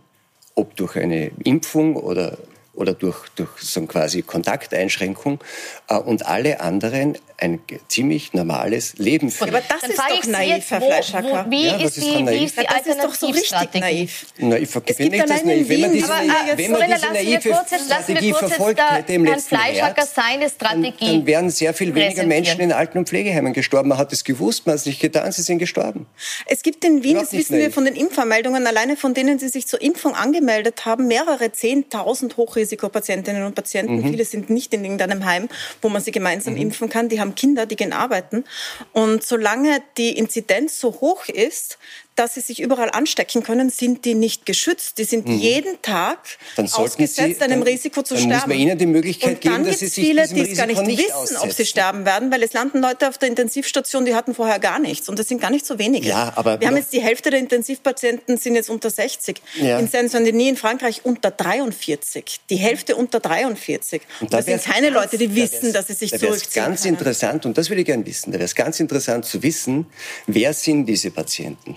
ob 0.57 0.75
durch 0.77 0.97
eine 0.97 1.31
Impfung 1.45 1.95
oder 1.97 2.39
oder 2.75 2.95
durch, 2.95 3.29
durch 3.37 3.51
so 3.61 3.85
quasi 3.87 4.23
Kontakteinschränkung. 4.23 5.41
Äh, 5.89 5.97
und 5.97 6.27
alle 6.27 6.61
anderen 6.61 7.19
ein 7.39 7.61
ziemlich 7.89 8.33
normales 8.33 8.95
Leben 8.99 9.31
führen. 9.31 9.51
Aber 9.51 9.63
das 9.69 9.89
ist 9.89 9.99
doch 9.99 10.27
naiv, 10.27 10.71
Herr 10.71 10.81
Fleischhacker. 10.81 11.47
Wie, 11.49 11.67
ja, 11.67 11.77
ist, 11.77 11.97
die, 11.97 12.27
wie 12.27 12.45
ist 12.45 12.59
die 12.59 12.65
Das 12.65 12.87
ist 12.87 13.03
doch 13.03 13.15
so 13.15 13.27
richtig 13.27 13.81
naiv. 13.81 14.27
Na, 14.39 14.57
ich 14.57 14.69
es 14.75 14.97
gibt 14.97 15.13
nicht 15.13 15.29
das 15.29 15.45
naiv. 15.45 15.69
Wenn 15.69 15.81
man 15.81 15.93
diese, 15.93 16.13
aber, 16.13 16.23
wenn 16.57 16.71
man 16.71 16.91
diese 16.91 17.13
naive 17.13 17.55
Strategie 17.85 18.33
verfolgt 18.33 18.81
hätte 18.81 19.13
im 19.13 19.25
letzten 19.25 19.57
Herbst, 19.57 20.15
seine 20.15 20.49
Strategie 20.49 20.93
dann, 21.01 21.17
dann 21.19 21.27
wären 21.27 21.51
sehr 21.51 21.75
viel 21.75 21.95
weniger 21.95 22.25
Menschen 22.25 22.61
in 22.61 22.73
Alten- 22.73 22.99
und 22.99 23.09
Pflegeheimen 23.09 23.53
gestorben. 23.53 23.89
Man 23.89 23.99
hat 23.99 24.13
es 24.13 24.23
gewusst, 24.25 24.67
man 24.67 24.75
hat 24.75 24.81
es 24.81 24.87
nicht 24.87 25.01
getan, 25.01 25.31
sie 25.33 25.43
sind 25.43 25.59
gestorben. 25.59 26.07
Es 26.47 26.63
gibt 26.63 26.85
in 26.85 27.03
Wien, 27.03 27.17
das 27.17 27.33
wissen 27.33 27.55
naiv. 27.55 27.67
wir 27.67 27.73
von 27.73 27.85
den 27.85 27.97
Impfanmeldungen, 27.97 28.67
alleine 28.67 28.97
von 28.97 29.15
denen, 29.15 29.39
die 29.39 29.49
sich 29.49 29.67
zur 29.67 29.83
Impfung 29.83 30.15
angemeldet 30.15 30.85
haben, 30.85 31.09
mehrere 31.09 31.47
10.000 31.47 32.37
Hochrisikopatientinnen 32.37 33.45
und 33.45 33.55
Patienten. 33.55 33.97
Mhm. 33.97 34.11
Viele 34.11 34.25
sind 34.25 34.51
nicht 34.51 34.73
in 34.73 34.85
irgendeinem 34.85 35.25
Heim, 35.25 35.49
wo 35.83 35.89
man 35.89 36.01
sie 36.01 36.13
gemeinsam 36.13 36.55
mhm. 36.55 36.61
impfen 36.61 36.89
kann. 36.89 37.09
Die 37.09 37.21
haben 37.25 37.35
Kinder, 37.35 37.67
die 37.67 37.77
gehen 37.77 37.93
arbeiten. 37.93 38.45
Und 38.93 39.25
solange 39.25 39.83
die 39.97 40.17
Inzidenz 40.17 40.79
so 40.79 41.01
hoch 41.01 41.29
ist, 41.29 41.79
dass 42.17 42.35
sie 42.35 42.41
sich 42.41 42.61
überall 42.61 42.91
anstecken 42.91 43.43
können, 43.43 43.71
sind 43.71 44.05
die 44.05 44.15
nicht 44.15 44.47
geschützt. 44.47 44.99
Die 44.99 45.05
sind 45.05 45.27
mhm. 45.27 45.39
jeden 45.39 45.83
Tag 45.83 46.19
ausgesetzt 46.57 47.17
sie, 47.17 47.35
dann, 47.39 47.53
einem 47.53 47.63
Risiko 47.63 48.03
zu 48.03 48.15
dann 48.15 48.23
sterben. 48.23 48.41
Muss 48.41 48.47
man 48.47 48.59
ihnen 48.59 48.79
die 48.79 48.87
Möglichkeit 48.87 49.37
und 49.37 49.45
dann 49.45 49.53
geben, 49.53 49.65
dass 49.67 49.81
sie 49.81 49.87
sich 49.89 50.07
viele, 50.07 50.29
die 50.29 50.41
es 50.41 50.57
gar 50.57 50.67
nicht, 50.67 50.81
nicht 50.83 50.99
wissen, 50.99 51.13
aussetzen. 51.13 51.43
ob 51.43 51.53
sie 51.53 51.67
sterben 51.67 52.05
werden, 52.05 52.31
weil 52.31 52.43
es 52.43 52.53
landen 52.53 52.81
Leute 52.81 53.09
auf 53.09 53.19
der 53.19 53.29
Intensivstation, 53.29 54.05
die 54.05 54.15
hatten 54.15 54.35
vorher 54.35 54.59
gar 54.59 54.79
nichts. 54.79 55.09
Und 55.09 55.19
das 55.19 55.29
sind 55.29 55.41
gar 55.41 55.51
nicht 55.51 55.67
so 55.67 55.79
wenige. 55.79 56.09
Ja, 56.09 56.33
aber 56.37 56.61
Wir 56.61 56.69
haben 56.69 56.77
jetzt 56.77 56.93
die 56.93 57.03
Hälfte 57.03 57.31
der 57.31 57.41
Intensivpatienten 57.41 58.39
sind 58.39 58.55
jetzt 58.55 58.71
unter 58.71 58.91
60. 58.91 59.41
Ja. 59.61 59.79
In 59.79 59.89
Saint-Denis 59.89 60.51
in 60.51 60.57
Frankreich 60.57 61.05
unter 61.05 61.31
43. 61.31 62.41
Die 62.51 62.57
Hälfte 62.57 62.97
unter 62.97 63.21
43. 63.21 64.03
Und, 64.21 64.27
und 64.27 64.33
das 64.33 64.45
sind 64.47 64.63
keine 64.63 64.93
ganz, 64.93 65.13
Leute, 65.13 65.19
die 65.19 65.35
wissen, 65.35 65.73
dass 65.73 65.89
sie 65.89 65.95
sich 65.95 66.11
da 66.11 66.19
zurückziehen 66.19 66.41
Das 66.41 66.49
ist 66.49 66.55
ganz 66.55 66.83
können. 66.83 66.95
interessant, 66.95 67.47
und 67.47 67.59
das 67.59 67.69
würde 67.71 67.81
ich 67.81 67.87
gerne 67.87 68.07
wissen, 68.07 68.33
da 68.33 68.39
wäre 68.39 68.45
es 68.45 68.55
ganz 68.55 68.81
interessant 68.81 69.25
zu 69.25 69.43
wissen, 69.43 69.87
wer 70.27 70.53
sind 70.53 70.87
diese 70.87 71.11
Patienten? 71.11 71.77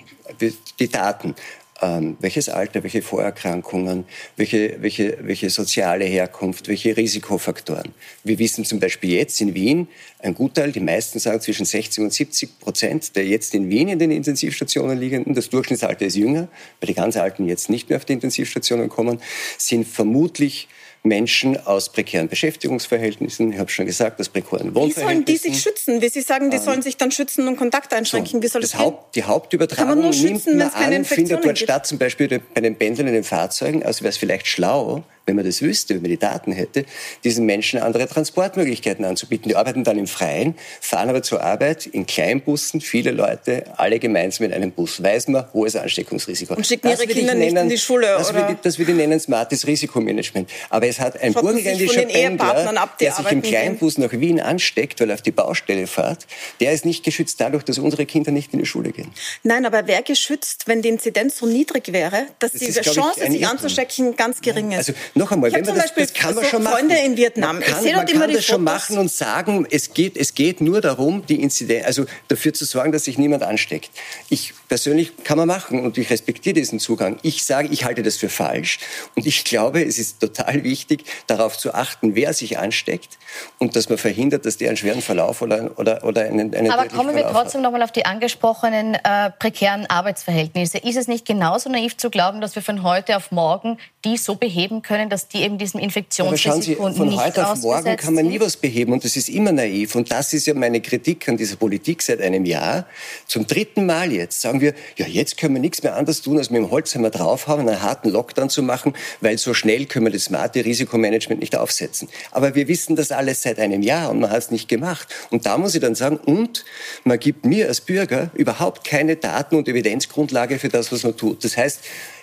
Die 0.80 0.90
Daten. 0.90 1.36
Ähm, 1.80 2.18
welches 2.20 2.50
Alter, 2.50 2.82
welche 2.82 3.04
Vorerkrankungen, 3.04 4.06
welche, 4.36 4.82
welche, 4.82 5.20
welche 5.22 5.52
soziale 5.52 6.06
Herkunft, 6.06 6.68
welche 6.68 6.98
Risikofaktoren. 6.98 7.94
Wir 8.24 8.40
wissen 8.40 8.66
zum 8.66 8.80
Beispiel 8.80 9.12
jetzt 9.12 9.40
in 9.42 9.54
Wien, 9.54 9.88
ein 10.18 10.34
Gutteil, 10.34 10.72
die 10.72 10.80
meisten 10.80 11.20
sagen 11.20 11.40
zwischen 11.40 11.68
60 11.68 12.04
und 12.04 12.12
70 12.12 12.60
Prozent 12.60 13.16
der 13.16 13.28
jetzt 13.28 13.54
in 13.54 13.70
Wien 13.70 13.90
in 13.90 14.00
den 14.00 14.10
Intensivstationen 14.10 14.98
liegenden, 15.00 15.36
das 15.36 15.50
Durchschnittsalter 15.50 16.08
ist 16.08 16.16
jünger, 16.16 16.48
weil 16.80 16.88
die 16.88 16.96
ganz 16.96 17.16
Alten 17.16 17.48
jetzt 17.48 17.70
nicht 17.70 17.90
mehr 17.90 17.98
auf 17.98 18.06
die 18.06 18.14
Intensivstationen 18.14 18.90
kommen, 18.90 19.22
sind 19.60 19.88
vermutlich 19.88 20.68
Menschen 21.04 21.66
aus 21.66 21.92
prekären 21.92 22.28
Beschäftigungsverhältnissen, 22.28 23.54
ich 23.54 23.60
habe 23.60 23.70
schon 23.70 23.86
gesagt, 23.86 24.20
aus 24.20 24.30
prekären 24.30 24.76
Wohnverhältnissen. 24.76 24.96
Wie 24.96 25.02
sollen 25.02 25.26
die 25.26 25.38
sich 25.38 25.62
schützen? 25.62 26.02
Wie 26.02 26.10
Sie 26.10 26.22
sagen, 26.22 26.50
die 26.50 26.58
ähm, 26.58 26.64
sollen 26.64 26.82
sich 26.82 26.98
dann 26.98 27.12
schützen 27.12 27.48
und 27.48 27.58
Kontakt 27.58 27.94
einschränken. 27.94 28.42
Wie 28.42 28.48
soll 28.48 28.62
das, 28.62 28.72
das 28.72 28.80
Haupt, 28.80 29.16
Die 29.16 29.24
Hauptübertragung 29.24 30.02
nimmt 30.02 30.16
schützen, 30.16 30.58
man 30.58 30.70
an, 30.70 31.06
findet 31.06 31.44
dort 31.44 31.58
statt, 31.58 31.86
zum 31.88 31.98
Beispiel 31.98 32.42
bei 32.54 32.62
den 32.62 32.76
Pendlern 32.76 33.08
in 33.08 33.14
den 33.14 33.24
Fahrzeugen. 33.24 33.84
Also 33.84 34.02
wäre 34.02 34.10
es 34.10 34.18
vielleicht 34.18 34.48
schlau, 34.48 35.04
wenn 35.28 35.36
man 35.36 35.46
das 35.46 35.62
wüsste, 35.62 35.94
wenn 35.94 36.02
man 36.02 36.10
die 36.12 36.18
Daten 36.18 36.52
hätte, 36.52 36.86
diesen 37.24 37.46
Menschen 37.46 37.80
andere 37.80 38.08
Transportmöglichkeiten 38.08 39.06
anzubieten. 39.06 39.50
Die 39.50 39.56
arbeiten 39.56 39.84
dann 39.84 40.00
im 40.00 40.08
Freien, 40.08 40.56
fahren 40.82 41.10
aber 41.10 41.22
zur 41.22 41.44
Arbeit 41.44 41.86
in 41.86 42.06
Kleinbussen, 42.08 42.82
viele 42.82 43.12
Leute, 43.12 43.66
alle 43.76 44.00
gemeinsam 44.00 44.48
in 44.48 44.54
einem 44.54 44.72
Bus. 44.72 45.04
Weiß 45.04 45.28
man, 45.28 45.46
hohes 45.54 45.76
Ansteckungsrisiko. 45.76 46.56
Und 46.56 46.66
schicken 46.66 46.88
ihre 46.90 47.06
Kinder 47.06 47.36
nennen, 47.36 47.54
nicht 47.54 47.64
in 47.64 47.70
die 47.70 47.78
Schule, 47.78 48.08
das 48.08 48.30
oder? 48.30 48.48
Würde, 48.48 48.60
das 48.64 48.80
würde 48.80 48.94
ich 48.94 48.98
nennen 48.98 49.20
smartes 49.20 49.68
Risikomanagement. 49.68 50.50
Aber 50.70 50.88
es 50.88 51.00
hat 51.00 51.22
ein 51.22 51.34
burgenländischer 51.34 52.04
Pendler, 52.04 52.82
ab, 52.82 52.98
der 52.98 53.12
sich 53.12 53.30
im 53.32 53.42
Kleinbus 53.42 53.98
nach 53.98 54.12
Wien 54.14 54.40
ansteckt, 54.40 55.02
weil 55.02 55.10
er 55.10 55.16
auf 55.16 55.22
die 55.22 55.32
Baustelle 55.32 55.88
fährt, 55.88 56.26
der 56.62 56.72
ist 56.72 56.86
nicht 56.86 57.04
geschützt 57.04 57.40
dadurch, 57.42 57.64
dass 57.64 57.80
unsere 57.80 58.06
Kinder 58.06 58.32
nicht 58.32 58.54
in 58.54 58.60
die 58.60 58.66
Schule 58.66 58.92
gehen. 58.92 59.12
Nein, 59.44 59.66
aber 59.66 59.88
wer 59.88 60.02
geschützt, 60.04 60.68
wenn 60.68 60.82
die 60.82 60.90
Inzidenz 60.90 61.38
so 61.38 61.46
niedrig 61.46 61.92
wäre, 61.92 62.28
dass 62.40 62.54
das 62.54 62.62
die 62.62 62.68
ist, 62.68 62.82
Chance, 62.84 63.30
sich 63.30 63.46
anzustecken, 63.46 64.16
ganz 64.16 64.40
gering 64.40 64.72
ist? 64.72 64.78
Also 64.78 64.94
noch 65.18 65.32
einmal, 65.32 65.52
wenn 65.52 65.66
man 65.66 65.76
das, 65.76 65.94
das 65.94 66.14
kann 66.14 66.36
man 66.36 66.44
so 66.44 66.50
schon 66.50 66.64
machen. 66.64 66.78
Freunde 66.78 66.96
in 66.98 67.18
Vietnam. 67.18 67.58
Man 67.58 67.66
kann, 67.66 67.86
ich 67.86 67.96
man 67.96 68.06
kann 68.06 68.32
das 68.32 68.46
schon 68.46 68.64
machen 68.64 68.98
und 68.98 69.12
sagen, 69.12 69.68
es 69.70 69.94
geht, 69.94 70.18
es 70.18 70.34
geht 70.34 70.62
nur 70.62 70.82
darum, 70.82 71.26
die 71.26 71.42
Inzidenz, 71.42 71.86
also 71.86 72.06
dafür 72.28 72.54
zu 72.54 72.66
sorgen, 72.66 72.92
dass 72.92 73.06
sich 73.06 73.18
niemand 73.18 73.44
ansteckt. 73.44 73.92
Ich 74.30 74.54
persönlich 74.68 75.12
kann 75.24 75.38
man 75.38 75.48
machen 75.48 75.84
und 75.84 75.98
ich 75.98 76.10
respektiere 76.10 76.54
diesen 76.54 76.80
Zugang. 76.80 77.18
Ich 77.22 77.44
sage, 77.44 77.70
ich 77.72 77.86
halte 77.86 78.04
das 78.04 78.18
für 78.18 78.30
falsch 78.30 78.80
und 79.16 79.26
ich 79.26 79.44
glaube, 79.44 79.84
es 79.84 80.00
ist 80.00 80.20
total 80.20 80.64
wichtig, 80.64 81.04
darauf 81.28 81.58
zu 81.58 81.74
achten, 81.74 82.16
wer 82.16 82.34
sich 82.34 82.58
ansteckt 82.58 83.18
und 83.58 83.76
dass 83.76 83.90
man 83.90 83.98
verhindert, 83.98 84.46
dass 84.46 84.58
der 84.58 84.70
einen 84.70 84.78
schweren 84.78 85.02
Verlauf 85.02 85.42
oder, 85.42 85.72
oder, 85.78 86.04
oder 86.04 86.22
einen, 86.22 86.54
einen 86.54 86.72
Aber 86.72 86.88
kommen 86.88 87.16
wir 87.16 87.28
trotzdem 87.28 87.62
nochmal 87.62 87.84
auf 87.84 87.92
die 87.92 88.06
angesprochenen 88.06 88.96
äh, 88.96 89.32
prekären 89.32 89.86
Arbeitsverhältnisse. 89.88 90.78
Ist 90.80 90.98
es 90.98 91.08
nicht 91.08 91.26
genauso 91.26 91.70
naiv 91.70 91.98
zu 91.98 92.10
glauben, 92.10 92.42
dass 92.42 92.56
wir 92.56 92.62
von 92.62 92.84
heute 92.84 93.18
auf 93.18 93.32
morgen 93.32 93.78
die 94.08 94.18
so 94.18 94.36
beheben 94.36 94.82
können, 94.82 95.07
dass 95.10 95.28
die 95.28 95.42
eben 95.42 95.58
diesem 95.58 95.80
Infektionsrisiko 95.80 96.90
Sie, 96.90 96.98
von 96.98 97.16
heute 97.16 97.48
auf 97.48 97.62
morgen 97.62 97.96
kann 97.98 98.14
man 98.14 98.28
nie 98.28 98.40
was 98.40 98.58
beheben 98.58 98.94
und 98.94 99.04
das 99.04 99.16
ist 99.16 99.30
immer 99.30 99.52
naiv. 99.52 99.96
Und 99.96 100.12
das 100.12 100.34
ist 100.34 100.48
ja 100.48 100.54
meine 100.54 100.82
Kritik 100.82 101.28
an 101.28 101.38
dieser 101.38 101.56
Politik 101.56 102.02
seit 102.02 102.22
einem 102.22 102.46
Jahr. 102.46 102.86
Zum 103.26 103.48
dritten 103.48 103.86
Mal 103.86 104.12
jetzt 104.12 104.42
sagen 104.42 104.62
wir, 104.62 104.74
ja, 104.96 105.08
jetzt 105.08 105.38
können 105.38 105.56
wir 105.56 105.62
nichts 105.62 105.84
mehr 105.84 105.96
anders 105.96 106.22
tun, 106.22 106.38
als 106.38 106.50
mit 106.50 106.62
dem 106.62 106.72
Holzhammer 106.72 107.10
draufhauen, 107.10 107.68
einen 107.68 107.82
harten 107.82 108.10
Lockdown 108.10 108.50
zu 108.50 108.64
machen, 108.64 108.94
weil 109.22 109.38
so 109.38 109.54
schnell 109.54 109.86
können 109.86 110.06
wir 110.06 110.12
das 110.12 110.26
smarte 110.26 110.64
Risikomanagement 110.64 111.42
nicht 111.42 111.56
aufsetzen. 111.56 112.10
Aber 112.32 112.56
wir 112.56 112.68
wissen 112.68 112.96
das 112.96 113.12
alles 113.12 113.42
seit 113.42 113.60
einem 113.60 113.82
Jahr 113.82 114.10
und 114.10 114.20
man 114.20 114.30
hat 114.30 114.40
es 114.40 114.52
nicht 114.52 114.68
gemacht. 114.68 115.08
Und 115.30 115.46
da 115.46 115.58
muss 115.58 115.76
ich 115.76 115.82
dann 115.82 115.96
sagen, 115.96 116.18
und 116.18 116.66
man 117.04 117.20
gibt 117.20 117.46
mir 117.46 117.68
als 117.68 117.82
Bürger 117.82 118.32
überhaupt 118.34 118.86
keine 118.86 119.16
Daten 119.16 119.56
und 119.56 119.68
Evidenzgrundlage 119.68 120.60
für 120.60 120.70
das, 120.70 120.92
was 120.92 121.04
man 121.04 121.16
tut. 121.16 121.44
Das 121.44 121.58
heißt, 121.58 121.82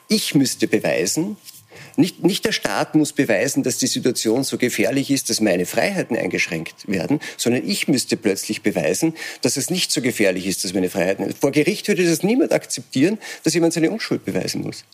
ich 0.08 0.34
müsste 0.34 0.68
beweisen, 0.68 1.36
nicht, 1.96 2.24
nicht 2.24 2.44
der 2.44 2.52
Staat 2.52 2.94
muss 2.94 3.12
beweisen, 3.12 3.62
dass 3.62 3.78
die 3.78 3.86
Situation 3.86 4.44
so 4.44 4.58
gefährlich 4.58 5.10
ist, 5.10 5.30
dass 5.30 5.40
meine 5.40 5.66
Freiheiten 5.66 6.16
eingeschränkt 6.16 6.88
werden, 6.88 7.20
sondern 7.36 7.68
ich 7.68 7.88
müsste 7.88 8.16
plötzlich 8.16 8.62
beweisen, 8.62 9.14
dass 9.42 9.56
es 9.56 9.70
nicht 9.70 9.92
so 9.92 10.02
gefährlich 10.02 10.46
ist, 10.46 10.64
dass 10.64 10.74
meine 10.74 10.90
Freiheiten. 10.90 11.32
Vor 11.38 11.52
Gericht 11.52 11.88
würde 11.88 12.04
das 12.04 12.22
niemand 12.22 12.52
akzeptieren, 12.52 13.18
dass 13.42 13.54
jemand 13.54 13.72
seine 13.72 13.90
Unschuld 13.90 14.24
beweisen 14.24 14.62
muss. 14.62 14.84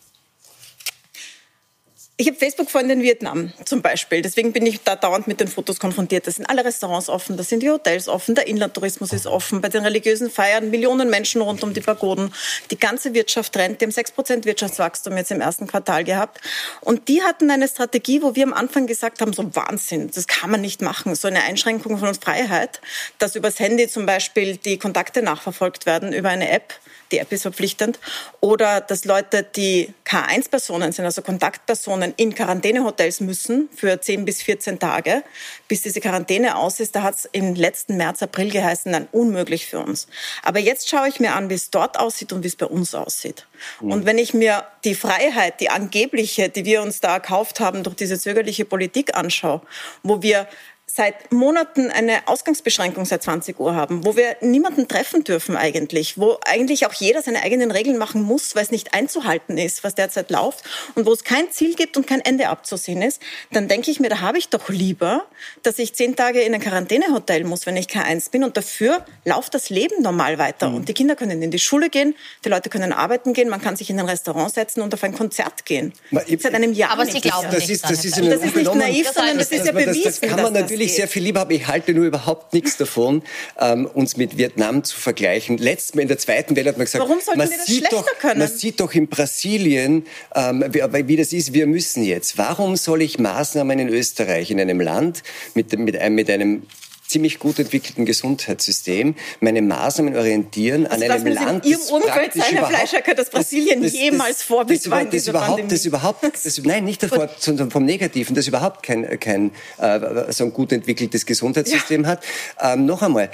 Ich 2.20 2.26
habe 2.26 2.36
Facebook-Freunde 2.36 2.92
in 2.92 3.02
Vietnam 3.02 3.50
zum 3.64 3.80
Beispiel. 3.80 4.20
Deswegen 4.20 4.52
bin 4.52 4.66
ich 4.66 4.82
da 4.82 4.94
dauernd 4.94 5.26
mit 5.26 5.40
den 5.40 5.48
Fotos 5.48 5.80
konfrontiert. 5.80 6.26
Da 6.26 6.30
sind 6.30 6.44
alle 6.50 6.62
Restaurants 6.62 7.08
offen, 7.08 7.38
da 7.38 7.42
sind 7.42 7.62
die 7.62 7.70
Hotels 7.70 8.08
offen, 8.08 8.34
der 8.34 8.46
Inlandtourismus 8.46 9.14
ist 9.14 9.26
offen. 9.26 9.62
Bei 9.62 9.70
den 9.70 9.84
religiösen 9.84 10.30
Feiern 10.30 10.68
Millionen 10.68 11.08
Menschen 11.08 11.40
rund 11.40 11.62
um 11.62 11.72
die 11.72 11.80
Pagoden. 11.80 12.30
Die 12.70 12.78
ganze 12.78 13.14
Wirtschaft 13.14 13.56
rennt. 13.56 13.80
Die 13.80 13.86
haben 13.86 13.92
6% 13.92 14.44
Wirtschaftswachstum 14.44 15.16
jetzt 15.16 15.30
im 15.30 15.40
ersten 15.40 15.66
Quartal 15.66 16.04
gehabt. 16.04 16.42
Und 16.82 17.08
die 17.08 17.22
hatten 17.22 17.50
eine 17.50 17.66
Strategie, 17.66 18.20
wo 18.20 18.36
wir 18.36 18.44
am 18.44 18.52
Anfang 18.52 18.86
gesagt 18.86 19.22
haben, 19.22 19.32
so 19.32 19.56
Wahnsinn, 19.56 20.10
das 20.14 20.26
kann 20.26 20.50
man 20.50 20.60
nicht 20.60 20.82
machen. 20.82 21.14
So 21.14 21.26
eine 21.26 21.44
Einschränkung 21.44 21.96
von 21.96 22.14
Freiheit, 22.14 22.82
dass 23.16 23.34
übers 23.34 23.58
Handy 23.60 23.88
zum 23.88 24.04
Beispiel 24.04 24.58
die 24.58 24.76
Kontakte 24.76 25.22
nachverfolgt 25.22 25.86
werden 25.86 26.12
über 26.12 26.28
eine 26.28 26.50
App 26.50 26.74
die 27.12 27.18
App 27.18 27.32
ist 27.32 27.42
verpflichtend, 27.42 27.98
oder 28.40 28.80
dass 28.80 29.04
Leute, 29.04 29.42
die 29.42 29.92
K1-Personen 30.06 30.92
sind, 30.92 31.04
also 31.04 31.22
Kontaktpersonen, 31.22 32.09
in 32.16 32.34
Quarantänehotels 32.34 33.20
müssen 33.20 33.68
für 33.74 34.00
10 34.00 34.24
bis 34.24 34.42
14 34.42 34.78
Tage, 34.78 35.22
bis 35.68 35.82
diese 35.82 36.00
Quarantäne 36.00 36.56
aus 36.56 36.80
ist. 36.80 36.94
Da 36.94 37.02
hat 37.02 37.16
es 37.16 37.28
im 37.32 37.54
letzten 37.54 37.96
März, 37.96 38.22
April 38.22 38.50
geheißen, 38.50 38.92
dann 38.92 39.08
unmöglich 39.12 39.66
für 39.66 39.80
uns. 39.80 40.06
Aber 40.42 40.58
jetzt 40.58 40.88
schaue 40.88 41.08
ich 41.08 41.20
mir 41.20 41.34
an, 41.34 41.50
wie 41.50 41.54
es 41.54 41.70
dort 41.70 41.98
aussieht 41.98 42.32
und 42.32 42.42
wie 42.42 42.48
es 42.48 42.56
bei 42.56 42.66
uns 42.66 42.94
aussieht. 42.94 43.46
Mhm. 43.80 43.92
Und 43.92 44.06
wenn 44.06 44.18
ich 44.18 44.34
mir 44.34 44.64
die 44.84 44.94
Freiheit, 44.94 45.60
die 45.60 45.70
angebliche, 45.70 46.48
die 46.48 46.64
wir 46.64 46.82
uns 46.82 47.00
da 47.00 47.14
erkauft 47.14 47.60
haben 47.60 47.82
durch 47.82 47.96
diese 47.96 48.18
zögerliche 48.18 48.64
Politik 48.64 49.16
anschaue, 49.16 49.62
wo 50.02 50.22
wir 50.22 50.48
seit 50.94 51.32
Monaten 51.32 51.90
eine 51.90 52.26
Ausgangsbeschränkung 52.26 53.04
seit 53.04 53.22
20 53.22 53.58
Uhr 53.58 53.74
haben, 53.74 54.04
wo 54.04 54.16
wir 54.16 54.36
niemanden 54.40 54.88
treffen 54.88 55.24
dürfen 55.24 55.56
eigentlich, 55.56 56.18
wo 56.18 56.38
eigentlich 56.44 56.86
auch 56.86 56.92
jeder 56.92 57.22
seine 57.22 57.42
eigenen 57.42 57.70
Regeln 57.70 57.98
machen 57.98 58.22
muss, 58.22 58.54
weil 58.54 58.64
es 58.64 58.70
nicht 58.70 58.94
einzuhalten 58.94 59.58
ist, 59.58 59.84
was 59.84 59.94
derzeit 59.94 60.30
läuft 60.30 60.64
und 60.94 61.06
wo 61.06 61.12
es 61.12 61.24
kein 61.24 61.50
Ziel 61.50 61.74
gibt 61.74 61.96
und 61.96 62.06
kein 62.06 62.20
Ende 62.20 62.48
abzusehen 62.48 63.02
ist, 63.02 63.20
dann 63.52 63.68
denke 63.68 63.90
ich 63.90 64.00
mir, 64.00 64.08
da 64.08 64.20
habe 64.20 64.38
ich 64.38 64.48
doch 64.48 64.68
lieber, 64.68 65.24
dass 65.62 65.78
ich 65.78 65.94
zehn 65.94 66.16
Tage 66.16 66.40
in 66.42 66.54
ein 66.54 66.60
Quarantänehotel 66.60 67.44
muss, 67.44 67.66
wenn 67.66 67.76
ich 67.76 67.86
K1 67.86 68.30
bin 68.30 68.44
und 68.44 68.56
dafür 68.56 69.04
läuft 69.24 69.54
das 69.54 69.70
Leben 69.70 70.02
normal 70.02 70.38
weiter 70.38 70.68
mhm. 70.68 70.76
und 70.76 70.88
die 70.88 70.94
Kinder 70.94 71.16
können 71.16 71.42
in 71.42 71.50
die 71.50 71.58
Schule 71.58 71.90
gehen, 71.90 72.14
die 72.44 72.48
Leute 72.48 72.70
können 72.70 72.92
arbeiten 72.92 73.32
gehen, 73.32 73.48
man 73.48 73.60
kann 73.60 73.76
sich 73.76 73.90
in 73.90 73.98
ein 73.98 74.06
Restaurant 74.06 74.52
setzen 74.52 74.80
und 74.80 74.92
auf 74.94 75.02
ein 75.04 75.12
Konzert 75.12 75.64
gehen. 75.64 75.92
Seit 76.10 76.54
einem 76.54 76.72
Jahr. 76.72 76.90
Aber 76.90 77.06
Sie 77.06 77.20
glauben 77.20 77.48
das, 77.50 77.60
nicht. 77.60 77.70
Ist, 77.70 77.84
das, 77.84 78.04
ist, 78.04 78.18
das 78.18 78.42
ist 78.42 78.56
nicht 78.56 78.74
naiv, 78.74 79.10
sondern 79.14 79.38
das, 79.38 79.50
ist 79.50 79.66
ja 79.66 79.72
bewiesen. 79.72 80.02
Das, 80.04 80.20
kann 80.20 80.42
man 80.42 80.52
natürlich 80.52 80.79
ich 80.80 80.94
sehr 80.94 81.08
viel 81.08 81.22
lieber 81.22 81.40
habe. 81.40 81.54
Ich 81.54 81.66
halte 81.66 81.94
nur 81.94 82.06
überhaupt 82.06 82.52
nichts 82.52 82.76
davon, 82.76 83.22
ähm, 83.60 83.86
uns 83.86 84.16
mit 84.16 84.38
Vietnam 84.38 84.84
zu 84.84 84.98
vergleichen. 84.98 85.58
Letztes 85.58 85.94
Mal 85.94 86.02
in 86.02 86.08
der 86.08 86.18
zweiten 86.18 86.56
Welle 86.56 86.70
hat 86.70 86.78
man 86.78 86.84
gesagt, 86.84 87.02
Warum 87.02 87.20
sollten 87.20 87.38
man, 87.38 87.50
wir 87.50 87.56
das 87.56 87.66
sieht 87.66 87.92
doch, 87.92 88.06
können? 88.18 88.38
man 88.38 88.48
sieht 88.48 88.80
doch 88.80 88.92
in 88.94 89.08
Brasilien, 89.08 90.06
ähm, 90.34 90.64
wie, 90.70 91.08
wie, 91.08 91.16
das 91.16 91.32
ist, 91.32 91.52
wir 91.52 91.66
müssen 91.66 92.04
jetzt. 92.04 92.38
Warum 92.38 92.76
soll 92.76 93.02
ich 93.02 93.18
Maßnahmen 93.18 93.78
in 93.78 93.88
Österreich, 93.88 94.50
in 94.50 94.60
einem 94.60 94.80
Land 94.80 95.22
mit, 95.54 95.76
mit, 95.78 96.10
mit 96.10 96.30
einem 96.30 96.62
ziemlich 97.10 97.38
gut 97.38 97.58
entwickelten 97.58 98.04
Gesundheitssystem 98.04 99.14
meine 99.40 99.62
Maßnahmen 99.62 100.16
orientieren 100.16 100.86
also 100.86 101.04
an 101.04 101.10
einem 101.10 101.34
Land, 101.34 101.64
in 101.64 101.72
Ihrem 101.72 101.82
Umfeld 101.82 102.32
sein, 102.34 102.44
Herr 102.54 102.66
Fleischacker, 102.66 103.14
dass 103.14 103.30
Brasilien 103.30 103.82
das, 103.82 103.92
das, 103.92 104.00
jemals 104.00 104.42
Vorbild 104.42 104.80
das, 104.80 104.90
war 104.90 105.02
in 105.02 105.10
das 105.10 105.26
überhaupt, 105.26 105.72
das 105.72 105.84
überhaupt, 105.84 106.22
das, 106.22 106.58
nein, 106.64 106.84
nicht 106.84 107.02
davor, 107.02 107.28
sondern 107.38 107.70
vom 107.70 107.84
Negativen, 107.84 108.34
das 108.34 108.46
überhaupt 108.46 108.82
kein, 108.82 109.18
kein 109.18 109.50
äh, 109.78 110.32
so 110.32 110.44
ein 110.44 110.52
gut 110.52 110.72
entwickeltes 110.72 111.26
Gesundheitssystem 111.26 112.04
ja. 112.04 112.08
hat. 112.10 112.24
Ähm, 112.60 112.86
noch 112.86 113.02
einmal, 113.02 113.30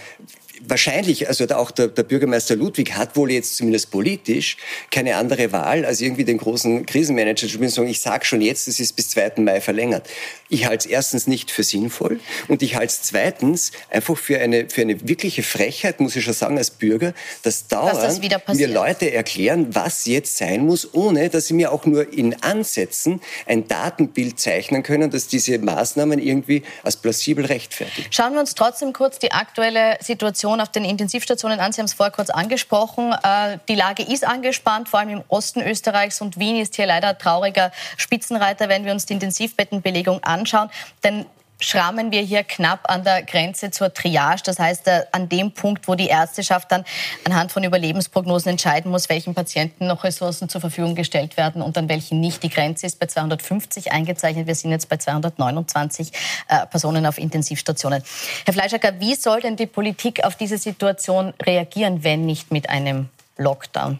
wahrscheinlich, 0.68 1.28
also 1.28 1.46
auch 1.48 1.70
der, 1.70 1.88
der, 1.88 2.02
Bürgermeister 2.02 2.56
Ludwig 2.56 2.94
hat 2.94 3.16
wohl 3.16 3.30
jetzt 3.30 3.56
zumindest 3.56 3.90
politisch 3.90 4.56
keine 4.90 5.16
andere 5.16 5.52
Wahl, 5.52 5.84
als 5.84 6.00
irgendwie 6.00 6.24
den 6.24 6.38
großen 6.38 6.86
Krisenmanager 6.86 7.48
zu 7.48 7.68
sagen, 7.68 7.88
ich 7.88 8.00
sage 8.00 8.24
schon 8.24 8.40
jetzt, 8.40 8.68
es 8.68 8.80
ist 8.80 8.94
bis 8.94 9.10
2. 9.10 9.32
Mai 9.38 9.60
verlängert. 9.60 10.08
Ich 10.48 10.66
halte 10.66 10.86
es 10.86 10.90
erstens 10.90 11.26
nicht 11.26 11.50
für 11.50 11.62
sinnvoll 11.62 12.20
und 12.48 12.62
ich 12.62 12.76
halte 12.76 12.92
es 12.92 13.02
zweitens 13.02 13.72
einfach 13.90 14.16
für 14.16 14.38
eine, 14.38 14.68
für 14.68 14.82
eine 14.82 15.08
wirkliche 15.08 15.42
Frechheit, 15.42 16.00
muss 16.00 16.16
ich 16.16 16.24
schon 16.24 16.34
sagen, 16.34 16.58
als 16.58 16.70
Bürger, 16.70 17.14
dass 17.42 17.66
dauernd 17.68 18.02
das 18.02 18.20
mir 18.54 18.68
Leute 18.68 19.12
erklären, 19.12 19.74
was 19.74 20.06
jetzt 20.06 20.36
sein 20.36 20.64
muss, 20.66 20.92
ohne 20.94 21.28
dass 21.30 21.46
sie 21.46 21.54
mir 21.54 21.72
auch 21.72 21.84
nur 21.86 22.12
in 22.12 22.40
Ansätzen 22.42 23.20
ein 23.46 23.66
Datenbild 23.68 24.38
zeichnen 24.38 24.82
können, 24.82 25.10
dass 25.10 25.26
diese 25.28 25.58
Maßnahmen 25.58 26.18
irgendwie 26.18 26.62
als 26.82 26.96
plausibel 26.96 27.44
rechtfertigen. 27.44 28.06
Schauen 28.10 28.34
wir 28.34 28.40
uns 28.40 28.54
trotzdem 28.54 28.92
kurz 28.92 29.18
die 29.18 29.32
aktuelle 29.32 29.98
Situation 30.00 30.55
Situation 30.56 30.60
auf 30.60 30.68
den 30.70 30.84
Intensivstationen 30.84 31.60
an. 31.60 31.72
Sie 31.72 31.80
haben 31.80 31.86
es 31.86 31.94
vorher 31.94 32.12
kurz 32.12 32.30
angesprochen. 32.30 33.12
Äh, 33.12 33.58
die 33.68 33.74
Lage 33.74 34.02
ist 34.02 34.26
angespannt, 34.26 34.88
vor 34.88 35.00
allem 35.00 35.10
im 35.10 35.24
Osten 35.28 35.60
Österreichs. 35.60 36.20
Und 36.20 36.38
Wien 36.38 36.56
ist 36.56 36.76
hier 36.76 36.86
leider 36.86 37.16
trauriger 37.18 37.72
Spitzenreiter, 37.96 38.68
wenn 38.68 38.84
wir 38.84 38.92
uns 38.92 39.06
die 39.06 39.14
Intensivbettenbelegung 39.14 40.22
anschauen. 40.22 40.70
Denn 41.04 41.26
schrammen 41.60 42.12
wir 42.12 42.22
hier 42.22 42.44
knapp 42.44 42.90
an 42.90 43.04
der 43.04 43.22
Grenze 43.22 43.70
zur 43.70 43.92
Triage. 43.92 44.42
Das 44.44 44.58
heißt, 44.58 44.86
äh, 44.88 45.04
an 45.12 45.28
dem 45.28 45.52
Punkt, 45.52 45.88
wo 45.88 45.94
die 45.94 46.08
Ärzteschaft 46.08 46.70
dann 46.70 46.84
anhand 47.24 47.52
von 47.52 47.64
Überlebensprognosen 47.64 48.50
entscheiden 48.50 48.90
muss, 48.90 49.08
welchen 49.08 49.34
Patienten 49.34 49.86
noch 49.86 50.04
Ressourcen 50.04 50.48
zur 50.48 50.60
Verfügung 50.60 50.94
gestellt 50.94 51.36
werden 51.36 51.62
und 51.62 51.76
an 51.78 51.88
welchen 51.88 52.20
nicht. 52.20 52.42
Die 52.42 52.50
Grenze 52.50 52.86
ist 52.86 52.98
bei 52.98 53.06
250 53.06 53.92
eingezeichnet. 53.92 54.46
Wir 54.46 54.54
sind 54.54 54.70
jetzt 54.70 54.88
bei 54.88 54.96
229 54.96 56.12
äh, 56.48 56.66
Personen 56.66 57.06
auf 57.06 57.18
Intensivstationen. 57.18 58.02
Herr 58.44 58.54
Fleischacker, 58.54 59.00
wie 59.00 59.14
soll 59.14 59.40
denn 59.40 59.56
die 59.56 59.66
Politik 59.66 60.24
auf 60.24 60.36
diese 60.36 60.58
Situation 60.58 61.32
reagieren, 61.42 62.04
wenn 62.04 62.26
nicht 62.26 62.52
mit 62.52 62.68
einem 62.68 63.08
Lockdown? 63.36 63.98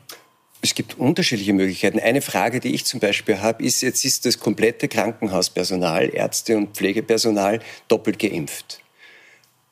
Es 0.67 0.75
gibt 0.75 0.99
unterschiedliche 0.99 1.53
Möglichkeiten. 1.53 2.01
Eine 2.01 2.21
Frage, 2.21 2.59
die 2.59 2.75
ich 2.75 2.85
zum 2.85 2.99
Beispiel 2.99 3.41
habe, 3.41 3.63
ist, 3.63 3.83
jetzt 3.83 4.05
ist 4.05 4.27
das 4.27 4.41
komplette 4.41 4.89
Krankenhauspersonal, 4.89 6.13
Ärzte 6.13 6.57
und 6.57 6.77
Pflegepersonal 6.77 7.61
doppelt 7.87 8.19
geimpft. 8.19 8.81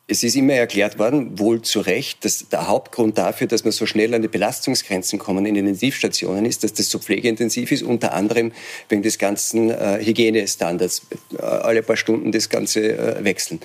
Es 0.06 0.22
ist 0.22 0.36
immer 0.36 0.52
erklärt 0.52 0.98
worden, 0.98 1.38
wohl 1.38 1.62
zu 1.62 1.80
Recht, 1.80 2.26
dass 2.26 2.46
der 2.50 2.68
Hauptgrund 2.68 3.16
dafür, 3.16 3.46
dass 3.46 3.64
wir 3.64 3.72
so 3.72 3.86
schnell 3.86 4.12
an 4.12 4.20
die 4.20 4.28
Belastungsgrenzen 4.28 5.18
kommen 5.18 5.46
in 5.46 5.56
Intensivstationen 5.56 6.44
ist, 6.44 6.62
dass 6.62 6.74
das 6.74 6.90
so 6.90 6.98
pflegeintensiv 6.98 7.72
ist, 7.72 7.82
unter 7.82 8.12
anderem 8.12 8.52
wegen 8.90 9.02
des 9.02 9.16
ganzen 9.16 9.70
äh, 9.70 10.04
Hygienestandards, 10.04 11.06
äh, 11.38 11.42
alle 11.42 11.82
paar 11.82 11.96
Stunden 11.96 12.32
das 12.32 12.50
Ganze 12.50 12.98
äh, 12.98 13.24
wechseln. 13.24 13.60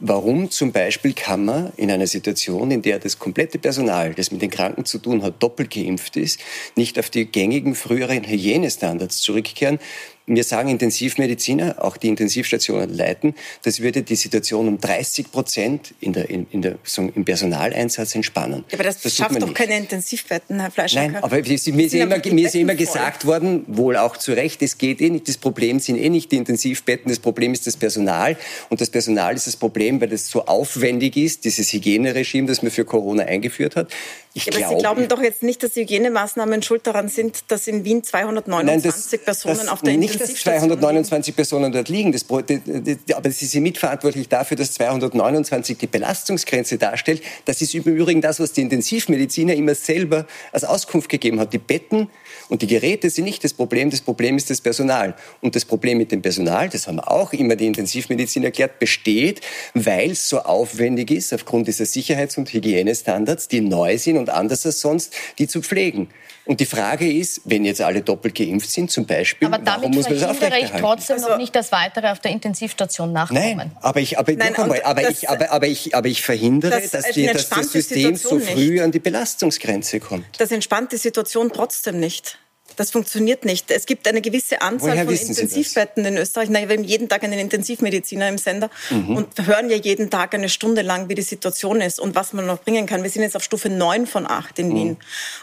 Warum 0.00 0.50
zum 0.50 0.72
Beispiel 0.72 1.12
kann 1.12 1.44
man 1.44 1.72
in 1.76 1.92
einer 1.92 2.08
Situation, 2.08 2.72
in 2.72 2.82
der 2.82 2.98
das 2.98 3.20
komplette 3.20 3.60
Personal, 3.60 4.14
das 4.14 4.32
mit 4.32 4.42
den 4.42 4.50
Kranken 4.50 4.84
zu 4.84 4.98
tun 4.98 5.22
hat, 5.22 5.40
doppelt 5.40 5.70
geimpft 5.70 6.16
ist, 6.16 6.40
nicht 6.74 6.98
auf 6.98 7.08
die 7.08 7.26
gängigen 7.26 7.76
früheren 7.76 8.24
Hygienestandards 8.24 9.20
zurückkehren, 9.20 9.78
mir 10.26 10.44
sagen 10.44 10.68
Intensivmediziner, 10.68 11.84
auch 11.84 11.96
die 11.96 12.08
Intensivstationen 12.08 12.92
leiten, 12.94 13.34
das 13.62 13.80
würde 13.80 14.02
die 14.02 14.16
Situation 14.16 14.68
um 14.68 14.80
30 14.80 15.30
Prozent 15.30 15.94
in 16.00 16.14
der, 16.14 16.30
in, 16.30 16.46
in 16.50 16.62
der, 16.62 16.78
so 16.82 17.02
im 17.02 17.24
Personaleinsatz 17.24 18.14
entspannen. 18.14 18.64
Ja, 18.70 18.78
aber 18.78 18.84
das, 18.84 19.00
das 19.02 19.16
schafft 19.16 19.40
doch 19.40 19.48
nicht. 19.48 19.54
keine 19.54 19.76
Intensivbetten, 19.76 20.60
Herr 20.60 20.70
Fleischer. 20.70 21.00
Nein, 21.00 21.16
aber 21.16 21.36
mir 21.36 21.52
ist, 21.52 21.66
immer, 21.66 22.18
mir 22.18 22.46
ist 22.46 22.54
immer 22.54 22.74
gesagt 22.74 23.26
worden, 23.26 23.64
wohl 23.66 23.96
auch 23.96 24.16
zu 24.16 24.32
Recht, 24.32 24.62
es 24.62 24.78
geht 24.78 25.00
eh 25.00 25.10
nicht, 25.10 25.28
das 25.28 25.36
Problem 25.36 25.78
sind 25.78 25.96
eh 25.96 26.08
nicht 26.08 26.32
die 26.32 26.36
Intensivbetten, 26.36 27.10
das 27.10 27.18
Problem 27.18 27.52
ist 27.52 27.66
das 27.66 27.76
Personal. 27.76 28.36
Und 28.70 28.80
das 28.80 28.90
Personal 28.90 29.34
ist 29.34 29.46
das 29.46 29.56
Problem, 29.56 30.00
weil 30.00 30.12
es 30.12 30.30
so 30.30 30.46
aufwendig 30.46 31.16
ist, 31.16 31.44
dieses 31.44 31.72
Hygieneregime, 31.72 32.46
das 32.46 32.62
man 32.62 32.70
für 32.70 32.84
Corona 32.84 33.24
eingeführt 33.24 33.76
hat. 33.76 33.88
Ich 34.36 34.46
ja, 34.46 34.52
aber 34.52 34.58
glaube, 34.58 34.74
Sie 34.74 34.80
glauben 34.80 35.08
doch 35.08 35.22
jetzt 35.22 35.44
nicht, 35.44 35.62
dass 35.62 35.76
Hygienemaßnahmen 35.76 36.60
schuld 36.62 36.84
daran 36.88 37.08
sind, 37.08 37.44
dass 37.52 37.68
in 37.68 37.84
Wien 37.84 38.02
229 38.02 38.66
Nein, 38.66 38.82
das, 38.82 39.20
Personen 39.24 39.58
das 39.58 39.68
auf 39.68 39.82
der 39.82 39.96
nicht, 39.96 40.20
dass 40.20 40.34
229 40.34 41.36
Personen 41.36 41.70
dort 41.70 41.88
liegen. 41.88 42.10
Das, 42.10 42.26
aber 42.28 43.30
sie 43.30 43.46
sind 43.46 43.62
mitverantwortlich 43.62 44.28
dafür, 44.28 44.56
dass 44.56 44.72
229 44.72 45.78
die 45.78 45.86
Belastungsgrenze 45.86 46.78
darstellt. 46.78 47.22
Das 47.44 47.62
ist 47.62 47.76
im 47.76 47.84
Übrigen 47.84 48.20
das, 48.20 48.40
was 48.40 48.52
die 48.52 48.62
Intensivmediziner 48.62 49.54
immer 49.54 49.76
selber 49.76 50.26
als 50.50 50.64
Auskunft 50.64 51.08
gegeben 51.08 51.38
hat. 51.38 51.52
Die 51.52 51.58
Betten 51.58 52.08
und 52.48 52.62
die 52.62 52.66
Geräte 52.66 53.10
sind 53.10 53.24
nicht 53.24 53.44
das 53.44 53.52
Problem. 53.52 53.90
Das 53.90 54.00
Problem 54.00 54.36
ist 54.36 54.50
das 54.50 54.60
Personal. 54.60 55.14
Und 55.40 55.56
das 55.56 55.64
Problem 55.64 55.98
mit 55.98 56.12
dem 56.12 56.22
Personal, 56.22 56.68
das 56.68 56.86
haben 56.86 57.00
auch 57.00 57.32
immer 57.32 57.56
die 57.56 57.66
Intensivmedizin 57.66 58.44
erklärt, 58.44 58.78
besteht, 58.78 59.40
weil 59.74 60.12
es 60.12 60.28
so 60.28 60.40
aufwendig 60.40 61.10
ist, 61.10 61.32
aufgrund 61.32 61.68
dieser 61.68 61.86
Sicherheits- 61.86 62.36
und 62.38 62.52
Hygienestandards, 62.52 63.48
die 63.48 63.60
neu 63.60 63.98
sind 63.98 64.16
und 64.16 64.30
anders 64.30 64.66
als 64.66 64.80
sonst, 64.80 65.14
die 65.38 65.48
zu 65.48 65.62
pflegen. 65.62 66.08
Und 66.46 66.60
die 66.60 66.66
Frage 66.66 67.10
ist, 67.10 67.40
wenn 67.44 67.64
jetzt 67.64 67.80
alle 67.80 68.02
doppelt 68.02 68.34
geimpft 68.34 68.70
sind 68.70 68.90
zum 68.90 69.06
Beispiel, 69.06 69.48
aber 69.48 69.58
damit 69.58 69.80
warum 69.80 69.94
muss 69.94 70.08
man 70.08 70.18
das 70.18 70.28
aufrechterhalten? 70.28 70.74
ich 70.74 70.80
trotzdem 70.80 71.16
also, 71.16 71.28
noch 71.30 71.38
nicht 71.38 71.56
das 71.56 71.72
Weitere 71.72 72.10
auf 72.10 72.20
der 72.20 72.32
Intensivstation 72.32 73.12
nachkommen. 73.12 73.56
Nein, 73.56 73.72
aber 73.80 74.00
ich, 74.00 74.18
aber, 74.18 74.32
Nein, 74.32 74.54
einmal, 74.54 74.82
aber, 74.82 75.02
das, 75.02 75.22
ich, 75.22 75.30
aber, 75.30 75.50
aber, 75.50 75.66
ich, 75.66 75.94
aber 75.94 76.08
ich 76.08 76.22
verhindere, 76.22 76.80
das 76.82 76.90
dass, 76.90 77.10
die, 77.12 77.26
dass 77.26 77.48
das 77.48 77.72
System 77.72 78.16
Situation 78.16 78.40
so 78.40 78.46
früh 78.46 78.72
nicht. 78.72 78.82
an 78.82 78.92
die 78.92 78.98
Belastungsgrenze 78.98 80.00
kommt. 80.00 80.26
Das 80.38 80.50
entspannt 80.50 80.92
die 80.92 80.98
Situation 80.98 81.50
trotzdem 81.50 81.98
nicht. 81.98 82.38
Das 82.76 82.90
funktioniert 82.90 83.44
nicht. 83.44 83.70
Es 83.70 83.86
gibt 83.86 84.06
eine 84.08 84.20
gewisse 84.20 84.62
Anzahl 84.62 84.92
Woher 84.92 85.04
von 85.04 85.14
Intensivbetten 85.14 86.04
in 86.04 86.16
Österreich. 86.16 86.48
Na, 86.50 86.68
wir 86.68 86.76
haben 86.76 86.84
jeden 86.84 87.08
Tag 87.08 87.24
einen 87.24 87.38
Intensivmediziner 87.38 88.28
im 88.28 88.38
Sender 88.38 88.70
mhm. 88.90 89.16
und 89.16 89.46
hören 89.46 89.70
ja 89.70 89.76
jeden 89.76 90.10
Tag 90.10 90.34
eine 90.34 90.48
Stunde 90.48 90.82
lang, 90.82 91.08
wie 91.08 91.14
die 91.14 91.22
Situation 91.22 91.80
ist 91.80 92.00
und 92.00 92.14
was 92.14 92.32
man 92.32 92.46
noch 92.46 92.60
bringen 92.60 92.86
kann. 92.86 93.02
Wir 93.02 93.10
sind 93.10 93.22
jetzt 93.22 93.36
auf 93.36 93.42
Stufe 93.42 93.68
9 93.68 94.06
von 94.06 94.28
8 94.28 94.58
in 94.58 94.68
mhm. 94.68 94.74
Wien. 94.74 94.96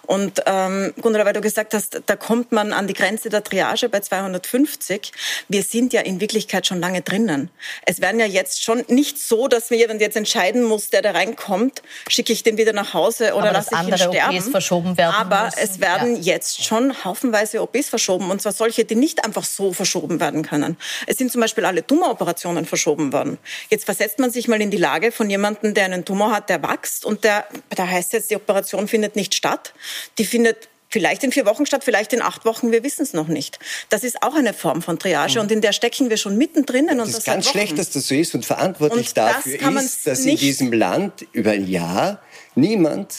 Und 0.05 0.43
ähm, 0.45 0.93
Gundula, 1.01 1.25
weil 1.25 1.33
du 1.33 1.41
gesagt 1.41 1.73
hast, 1.73 2.01
da 2.05 2.15
kommt 2.15 2.51
man 2.51 2.73
an 2.73 2.87
die 2.87 2.93
Grenze 2.93 3.29
der 3.29 3.43
Triage 3.43 3.89
bei 3.89 3.99
250. 3.99 5.11
Wir 5.47 5.63
sind 5.63 5.93
ja 5.93 6.01
in 6.01 6.19
Wirklichkeit 6.19 6.67
schon 6.67 6.79
lange 6.79 7.01
drinnen. 7.01 7.49
Es 7.85 8.01
werden 8.01 8.19
ja 8.19 8.25
jetzt 8.25 8.63
schon 8.63 8.83
nicht 8.87 9.19
so, 9.19 9.47
dass 9.47 9.69
mir 9.69 9.77
jemand 9.77 10.01
jetzt 10.01 10.17
entscheiden 10.17 10.63
muss, 10.63 10.89
der 10.89 11.01
da 11.01 11.11
reinkommt, 11.11 11.81
schicke 12.07 12.33
ich 12.33 12.43
den 12.43 12.57
wieder 12.57 12.73
nach 12.73 12.93
Hause 12.93 13.33
oder 13.35 13.51
lasse 13.51 13.69
ich 13.73 13.87
ihn 13.87 13.97
sterben. 13.97 14.37
OPs 14.37 14.49
verschoben 14.49 14.97
werden 14.97 15.15
Aber 15.15 15.45
müssen. 15.45 15.59
es 15.59 15.79
werden 15.79 16.15
ja. 16.15 16.33
jetzt 16.33 16.63
schon 16.63 17.03
haufenweise 17.21 17.61
OPs 17.61 17.89
verschoben 17.89 18.31
und 18.31 18.41
zwar 18.41 18.51
solche, 18.51 18.83
die 18.85 18.95
nicht 18.95 19.23
einfach 19.23 19.43
so 19.43 19.73
verschoben 19.73 20.19
werden 20.19 20.41
können. 20.41 20.77
Es 21.05 21.17
sind 21.17 21.31
zum 21.31 21.41
Beispiel 21.41 21.65
alle 21.65 21.85
Tumoroperationen 21.85 22.65
verschoben 22.65 23.13
worden. 23.13 23.37
Jetzt 23.69 23.85
versetzt 23.85 24.19
man 24.19 24.31
sich 24.31 24.47
mal 24.47 24.59
in 24.61 24.71
die 24.71 24.77
Lage 24.77 25.11
von 25.11 25.29
jemandem, 25.29 25.73
der 25.73 25.85
einen 25.85 26.03
Tumor 26.03 26.31
hat, 26.31 26.49
der 26.49 26.63
wächst 26.63 27.05
und 27.05 27.23
der, 27.23 27.45
da 27.69 27.87
heißt 27.87 28.13
jetzt, 28.13 28.31
die 28.31 28.35
Operation 28.35 28.87
findet 28.87 29.15
nicht 29.15 29.35
statt. 29.35 29.73
Die 30.17 30.25
findet 30.25 30.67
vielleicht 30.89 31.23
in 31.23 31.31
vier 31.31 31.45
Wochen 31.45 31.65
statt, 31.65 31.83
vielleicht 31.83 32.11
in 32.11 32.21
acht 32.21 32.43
Wochen, 32.43 32.71
wir 32.71 32.83
wissen 32.83 33.03
es 33.03 33.13
noch 33.13 33.27
nicht. 33.27 33.59
Das 33.89 34.03
ist 34.03 34.23
auch 34.23 34.35
eine 34.35 34.53
Form 34.53 34.81
von 34.81 34.97
Triage 34.97 35.35
mhm. 35.35 35.41
und 35.41 35.51
in 35.51 35.61
der 35.61 35.73
stecken 35.73 36.09
wir 36.09 36.17
schon 36.17 36.37
mittendrin. 36.37 36.87
Das, 36.87 36.97
das 36.97 37.17
ist 37.19 37.25
ganz 37.25 37.49
schlecht, 37.49 37.77
dass 37.77 37.91
das 37.91 38.07
so 38.07 38.15
ist 38.15 38.33
und 38.33 38.45
verantwortlich 38.45 39.09
und 39.09 39.17
dafür 39.17 39.57
das 39.57 39.85
ist, 39.85 40.07
dass 40.07 40.25
in 40.25 40.37
diesem 40.37 40.73
Land 40.73 41.25
über 41.31 41.51
ein 41.51 41.67
Jahr 41.67 42.21
niemand 42.55 43.13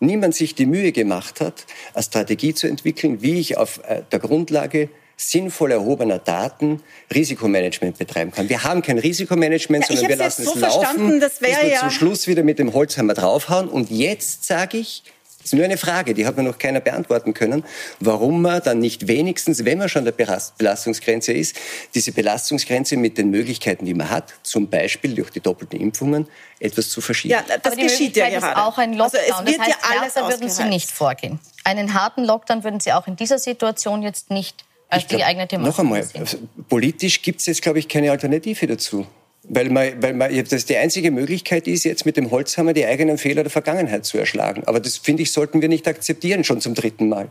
niemand 0.00 0.34
sich 0.34 0.54
die 0.54 0.66
Mühe 0.66 0.92
gemacht 0.92 1.40
hat, 1.40 1.66
eine 1.94 2.02
Strategie 2.02 2.54
zu 2.54 2.66
entwickeln, 2.66 3.22
wie 3.22 3.38
ich 3.38 3.56
auf 3.56 3.80
äh, 3.84 4.02
der 4.10 4.18
Grundlage 4.18 4.88
sinnvoll 5.16 5.72
erhobener 5.72 6.20
Daten 6.20 6.80
Risikomanagement 7.12 7.98
betreiben 7.98 8.30
kann. 8.30 8.48
Wir 8.48 8.62
haben 8.62 8.82
kein 8.82 8.98
Risikomanagement, 8.98 9.84
ja, 9.88 9.96
sondern 9.96 10.08
wir 10.10 10.16
lassen 10.16 10.42
es 10.42 10.52
so 10.52 10.58
laufen, 10.58 11.18
bis 11.18 11.40
wir 11.40 11.68
ja 11.68 11.80
zum 11.80 11.90
Schluss 11.90 12.28
wieder 12.28 12.44
mit 12.44 12.60
dem 12.60 12.72
Holzhammer 12.72 13.14
draufhauen. 13.14 13.68
Und 13.68 13.90
jetzt 13.90 14.44
sage 14.44 14.78
ich, 14.78 15.02
ist 15.48 15.54
nur 15.54 15.64
eine 15.64 15.76
Frage, 15.76 16.14
die 16.14 16.26
hat 16.26 16.36
mir 16.36 16.42
noch 16.42 16.58
keiner 16.58 16.80
beantworten 16.80 17.34
können, 17.34 17.64
warum 18.00 18.42
man 18.42 18.62
dann 18.62 18.78
nicht 18.78 19.08
wenigstens, 19.08 19.64
wenn 19.64 19.78
man 19.78 19.88
schon 19.88 20.04
der 20.04 20.12
Belastungsgrenze 20.12 21.32
ist, 21.32 21.56
diese 21.94 22.12
Belastungsgrenze 22.12 22.96
mit 22.96 23.18
den 23.18 23.30
Möglichkeiten, 23.30 23.84
die 23.84 23.94
man 23.94 24.10
hat, 24.10 24.34
zum 24.42 24.68
Beispiel 24.68 25.14
durch 25.14 25.30
die 25.30 25.40
doppelten 25.40 25.80
Impfungen, 25.80 26.28
etwas 26.60 26.90
zu 26.90 27.00
verschieben. 27.00 27.32
Ja, 27.32 27.42
das 27.42 27.72
Aber 27.72 27.82
geschieht 27.82 28.16
ja 28.16 28.28
gerade. 28.28 28.46
ist 28.46 28.56
auch 28.56 28.78
ein 28.78 28.94
Lockdown. 28.94 29.20
Also 29.20 29.42
es 29.42 29.46
wird 29.46 29.58
das 29.58 29.66
heißt, 29.66 29.78
ja 29.82 30.00
alles 30.00 30.16
würden 30.16 30.50
Sie 30.50 30.64
nicht 30.64 30.90
vorgehen. 30.90 31.38
Einen 31.64 31.94
harten 31.94 32.24
Lockdown 32.24 32.64
würden 32.64 32.80
Sie 32.80 32.92
auch 32.92 33.06
in 33.06 33.16
dieser 33.16 33.38
Situation 33.38 34.02
jetzt 34.02 34.30
nicht 34.30 34.64
als 34.90 35.06
die 35.06 35.16
geeignete 35.16 35.58
machen. 35.58 35.68
Noch 35.68 35.78
einmal, 35.78 36.02
sehen. 36.02 36.26
politisch 36.68 37.22
gibt 37.22 37.40
es 37.40 37.46
jetzt, 37.46 37.62
glaube 37.62 37.78
ich, 37.78 37.88
keine 37.88 38.10
Alternative 38.10 38.66
dazu. 38.66 39.06
Weil, 39.50 39.70
man, 39.70 40.02
weil 40.02 40.14
man, 40.14 40.44
das 40.50 40.66
die 40.66 40.76
einzige 40.76 41.10
Möglichkeit 41.10 41.66
ist, 41.66 41.84
jetzt 41.84 42.04
mit 42.04 42.16
dem 42.16 42.30
Holzhammer 42.30 42.74
die 42.74 42.84
eigenen 42.84 43.16
Fehler 43.16 43.42
der 43.42 43.50
Vergangenheit 43.50 44.04
zu 44.04 44.18
erschlagen. 44.18 44.62
Aber 44.66 44.78
das, 44.78 44.98
finde 44.98 45.22
ich, 45.22 45.32
sollten 45.32 45.62
wir 45.62 45.68
nicht 45.68 45.88
akzeptieren, 45.88 46.44
schon 46.44 46.60
zum 46.60 46.74
dritten 46.74 47.08
Mal. 47.08 47.28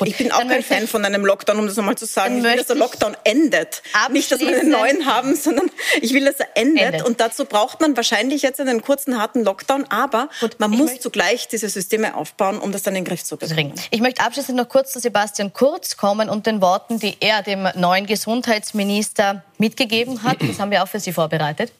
Gut, 0.00 0.08
ich 0.08 0.16
bin 0.16 0.32
auch 0.32 0.46
kein 0.46 0.62
Fan 0.62 0.88
von 0.88 1.04
einem 1.04 1.26
Lockdown, 1.26 1.58
um 1.58 1.66
das 1.66 1.76
nochmal 1.76 1.96
zu 1.96 2.06
sagen. 2.06 2.38
Ich 2.38 2.42
will, 2.42 2.56
dass 2.56 2.68
der 2.68 2.76
Lockdown 2.76 3.16
endet. 3.24 3.82
Nicht, 4.10 4.32
dass 4.32 4.40
wir 4.40 4.48
einen 4.48 4.70
neuen 4.70 5.04
haben, 5.04 5.36
sondern 5.36 5.70
ich 6.00 6.14
will, 6.14 6.24
dass 6.24 6.40
er 6.40 6.48
endet. 6.56 6.86
endet. 6.86 7.02
Und 7.02 7.20
dazu 7.20 7.44
braucht 7.44 7.80
man 7.80 7.96
wahrscheinlich 7.96 8.40
jetzt 8.42 8.60
einen 8.60 8.82
kurzen, 8.82 9.18
harten 9.18 9.44
Lockdown. 9.44 9.84
Aber 9.90 10.30
Gut, 10.40 10.58
man 10.58 10.70
muss 10.70 11.00
zugleich 11.00 11.48
diese 11.48 11.68
Systeme 11.68 12.14
aufbauen, 12.14 12.58
um 12.58 12.72
das 12.72 12.82
dann 12.82 12.96
in 12.96 13.04
den 13.04 13.08
Griff 13.08 13.22
zu 13.24 13.36
bekommen. 13.36 13.74
Ich 13.90 14.00
möchte 14.00 14.22
abschließend 14.22 14.56
noch 14.56 14.68
kurz 14.68 14.92
zu 14.92 15.00
Sebastian 15.00 15.52
Kurz 15.52 15.96
kommen 15.96 16.30
und 16.30 16.46
den 16.46 16.62
Worten, 16.62 16.98
die 16.98 17.16
er 17.20 17.42
dem 17.42 17.68
neuen 17.74 18.06
Gesundheitsminister 18.06 19.44
mitgegeben 19.58 20.22
hat. 20.22 20.38
Das 20.40 20.58
haben 20.58 20.70
wir 20.70 20.82
auch 20.82 20.88
für 20.88 21.00
Sie 21.00 21.12
vorbereitet. 21.12 21.72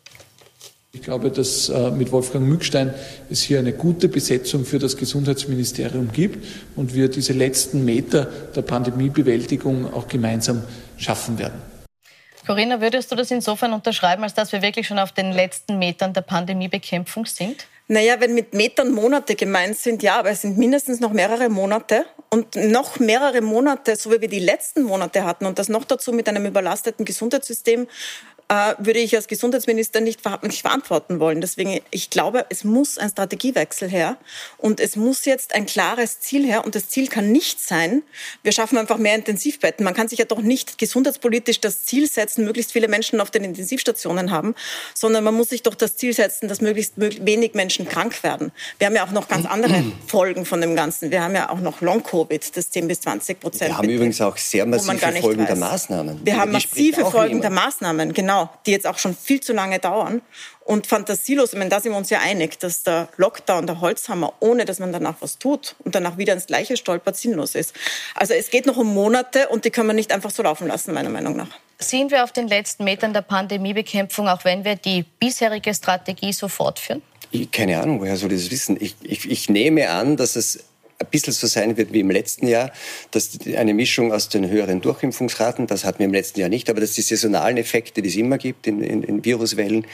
Ich 0.93 1.03
glaube, 1.03 1.31
dass 1.31 1.69
äh, 1.69 1.93
mit 1.93 2.11
Wolfgang 2.11 2.47
Mückstein 2.47 2.93
es 3.31 3.43
hier 3.43 3.61
eine 3.61 3.73
gute 3.73 4.09
Besetzung 4.09 4.65
für 4.65 4.81
das 4.81 4.97
Gesundheitsministerium 4.97 6.11
gibt 6.13 6.45
und 6.75 6.95
wir 6.95 7.09
diese 7.09 7.33
letzten 7.33 7.85
Meter 7.85 8.25
der 8.57 8.63
Pandemiebewältigung 8.63 9.93
auch 9.95 10.09
gemeinsam 10.09 10.65
schaffen 10.97 11.39
werden. 11.39 11.63
Corinna, 12.45 12.81
würdest 12.81 13.13
du 13.13 13.15
das 13.15 13.31
insofern 13.31 13.73
unterschreiben, 13.73 14.25
als 14.25 14.35
dass 14.35 14.51
wir 14.51 14.63
wirklich 14.63 14.89
schon 14.89 14.99
auf 14.99 15.13
den 15.13 15.31
letzten 15.31 15.79
Metern 15.79 16.13
der 16.13 16.23
Pandemiebekämpfung 16.23 17.25
sind? 17.25 17.67
Naja, 17.87 18.21
wenn 18.21 18.35
mit 18.35 18.55
Metern 18.55 18.93
Monate 18.93 19.35
gemeint 19.35 19.77
sind, 19.77 20.03
ja, 20.03 20.21
aber 20.21 20.31
es 20.31 20.43
sind 20.43 20.57
mindestens 20.57 21.01
noch 21.01 21.13
mehrere 21.13 21.49
Monate 21.49 22.07
und 22.31 22.55
noch 22.55 23.01
mehrere 23.01 23.41
Monate, 23.41 23.97
so 23.97 24.13
wie 24.13 24.21
wir 24.21 24.29
die 24.29 24.39
letzten 24.39 24.85
Monate 24.85 25.25
hatten 25.25 25.45
und 25.45 25.59
das 25.59 25.69
noch 25.69 25.85
dazu 25.85 26.13
mit 26.13 26.29
einem 26.29 26.47
überlasteten 26.47 27.05
Gesundheitssystem, 27.05 27.89
äh, 28.51 28.75
würde 28.79 28.99
ich 28.99 29.15
als 29.15 29.29
Gesundheitsminister 29.29 30.01
nicht, 30.01 30.21
nicht 30.43 30.63
verantworten 30.63 31.21
wollen. 31.21 31.41
Deswegen, 31.41 31.81
ich 31.93 32.11
glaube, 32.11 32.47
es 32.49 32.65
muss 32.65 32.99
ein 32.99 33.09
Strategiewechsel 33.09 33.89
her 33.89 34.17
und 34.59 34.81
es 34.81 34.97
muss 34.97 35.25
jetzt 35.25 35.55
ein 35.55 35.67
klares 35.67 36.19
Ziel 36.19 36.45
her 36.45 36.65
und 36.65 36.75
das 36.75 36.89
Ziel 36.89 37.07
kann 37.07 37.31
nicht 37.31 37.61
sein, 37.61 38.03
wir 38.43 38.51
schaffen 38.51 38.77
einfach 38.77 38.99
mehr 38.99 39.15
Intensivbetten. 39.15 39.85
Man 39.85 39.95
kann 39.95 40.09
sich 40.09 40.19
ja 40.19 40.25
doch 40.25 40.43
nicht 40.43 40.79
gesundheitspolitisch 40.79 41.61
das 41.61 41.85
Ziel 41.85 42.09
setzen, 42.09 42.45
möglichst 42.45 42.73
viele 42.73 42.89
Menschen 42.89 43.21
auf 43.21 43.31
den 43.31 43.45
Intensivstationen 43.45 44.33
haben, 44.33 44.57
sondern 44.95 45.23
man 45.23 45.35
muss 45.35 45.51
sich 45.51 45.63
doch 45.63 45.77
das 45.77 45.97
Ziel 45.97 46.13
setzen, 46.13 46.49
dass 46.49 46.61
möglichst 46.61 46.95
wenig 46.97 47.55
Menschen 47.55 47.89
krank 47.89 48.21
werden. 48.25 48.51
Wir 48.79 48.89
haben 48.89 48.97
ja 48.97 49.07
auch 49.07 49.13
noch 49.13 49.29
ganz 49.29 49.47
andere 49.47 49.85
Folgen 50.09 50.45
von 50.45 50.61
dem 50.61 50.75
Ganzen. 50.75 51.13
Wir 51.13 51.23
haben 51.23 51.37
ja 51.37 51.51
auch 51.51 51.61
noch 51.61 51.83
Long-Covid, 51.83 52.57
das 52.57 52.71
10 52.71 52.89
bis 52.89 53.03
20 53.03 53.39
Prozent. 53.39 53.71
Wir 53.71 53.79
haben 53.79 53.89
übrigens 53.89 54.21
auch 54.21 54.37
sehr 54.37 54.67
massive 54.67 54.99
Folgen 55.21 55.43
weiß. 55.43 55.47
der 55.47 55.57
Maßnahmen. 55.57 56.21
Wir 56.25 56.37
haben 56.37 56.51
massive 56.51 57.09
Folgen 57.09 57.41
der 57.41 57.51
Maßnahmen, 57.51 58.13
genau 58.13 58.40
genau, 58.41 58.51
die 58.67 58.71
jetzt 58.73 58.87
auch 58.87 58.99
schon 58.99 59.15
viel 59.15 59.41
zu 59.41 59.53
lange 59.53 59.79
dauern. 59.79 60.23
Und 60.65 60.87
fantasielos, 60.87 61.53
ich 61.53 61.59
meine, 61.59 61.71
da 61.71 61.81
sind 61.81 61.93
wir 61.93 61.99
uns 61.99 62.11
ja 62.11 62.21
einig, 62.21 62.59
dass 62.61 62.85
der 62.85 63.09
Lockdown, 63.17 63.67
der 63.67 63.81
Holzhammer, 63.81 64.35
ohne 64.41 64.65
dass 64.65 64.79
man 64.79 64.93
danach 64.93 65.17
was 65.21 65.39
tut 65.39 65.75
und 65.81 65.95
danach 65.95 66.17
wieder 66.17 66.33
ins 66.33 66.47
Gleiche 66.47 66.77
stolpert, 66.77 67.17
sinnlos 67.17 67.55
ist. 67.55 67.75
Also 68.15 68.35
es 68.35 68.51
geht 68.51 68.67
noch 68.67 68.77
um 68.77 68.95
Monate 68.95 69.49
und 69.49 69.65
die 69.65 69.71
können 69.71 69.89
wir 69.89 69.95
nicht 69.95 70.13
einfach 70.13 70.31
so 70.31 70.43
laufen 70.43 70.69
lassen, 70.69 70.95
meiner 70.95 71.11
Meinung 71.11 71.37
nach. 71.37 71.49
Sind 71.79 72.11
wir 72.11 72.23
auf 72.23 72.33
den 72.33 72.47
letzten 72.47 72.85
Metern 72.85 73.13
der 73.13 73.23
Pandemiebekämpfung, 73.23 74.29
auch 74.29 74.45
wenn 74.45 74.65
wir 74.65 74.77
die 74.77 75.05
bisherige 75.19 75.75
Strategie 75.75 76.33
so 76.33 76.47
fortführen? 76.47 77.03
Ich, 77.33 77.51
keine 77.51 77.81
Ahnung, 77.81 78.01
woher 78.01 78.17
soll 78.17 78.33
ich 78.33 78.43
das 78.43 78.51
wissen? 78.51 78.77
Ich, 78.81 78.95
ich, 79.03 79.31
ich 79.31 79.49
nehme 79.49 79.89
an, 79.89 80.17
dass 80.17 80.37
es 80.37 80.65
ein 81.01 81.07
bisschen 81.11 81.33
so 81.33 81.47
sein 81.47 81.77
wird 81.77 81.93
wie 81.93 82.01
im 82.01 82.11
letzten 82.11 82.47
Jahr, 82.47 82.71
dass 83.11 83.39
eine 83.57 83.73
Mischung 83.73 84.13
aus 84.13 84.29
den 84.29 84.49
höheren 84.49 84.83
Durchimpfungsraten, 84.83 85.67
das 85.67 85.85
hatten 85.85 86.01
wir 86.01 86.07
im 86.07 86.13
letzten 86.13 86.41
Jahr 86.41 86.51
nicht, 86.51 86.69
aber 86.69 86.81
dass 86.81 86.93
die 86.93 87.01
saisonalen 87.01 87.57
Effekte, 87.57 88.03
die 88.03 88.09
es 88.09 88.17
immer 88.17 88.37
gibt 88.37 88.67
in, 88.67 88.83
in, 88.83 89.03
in 89.03 89.25
Viruswellen, 89.25 89.87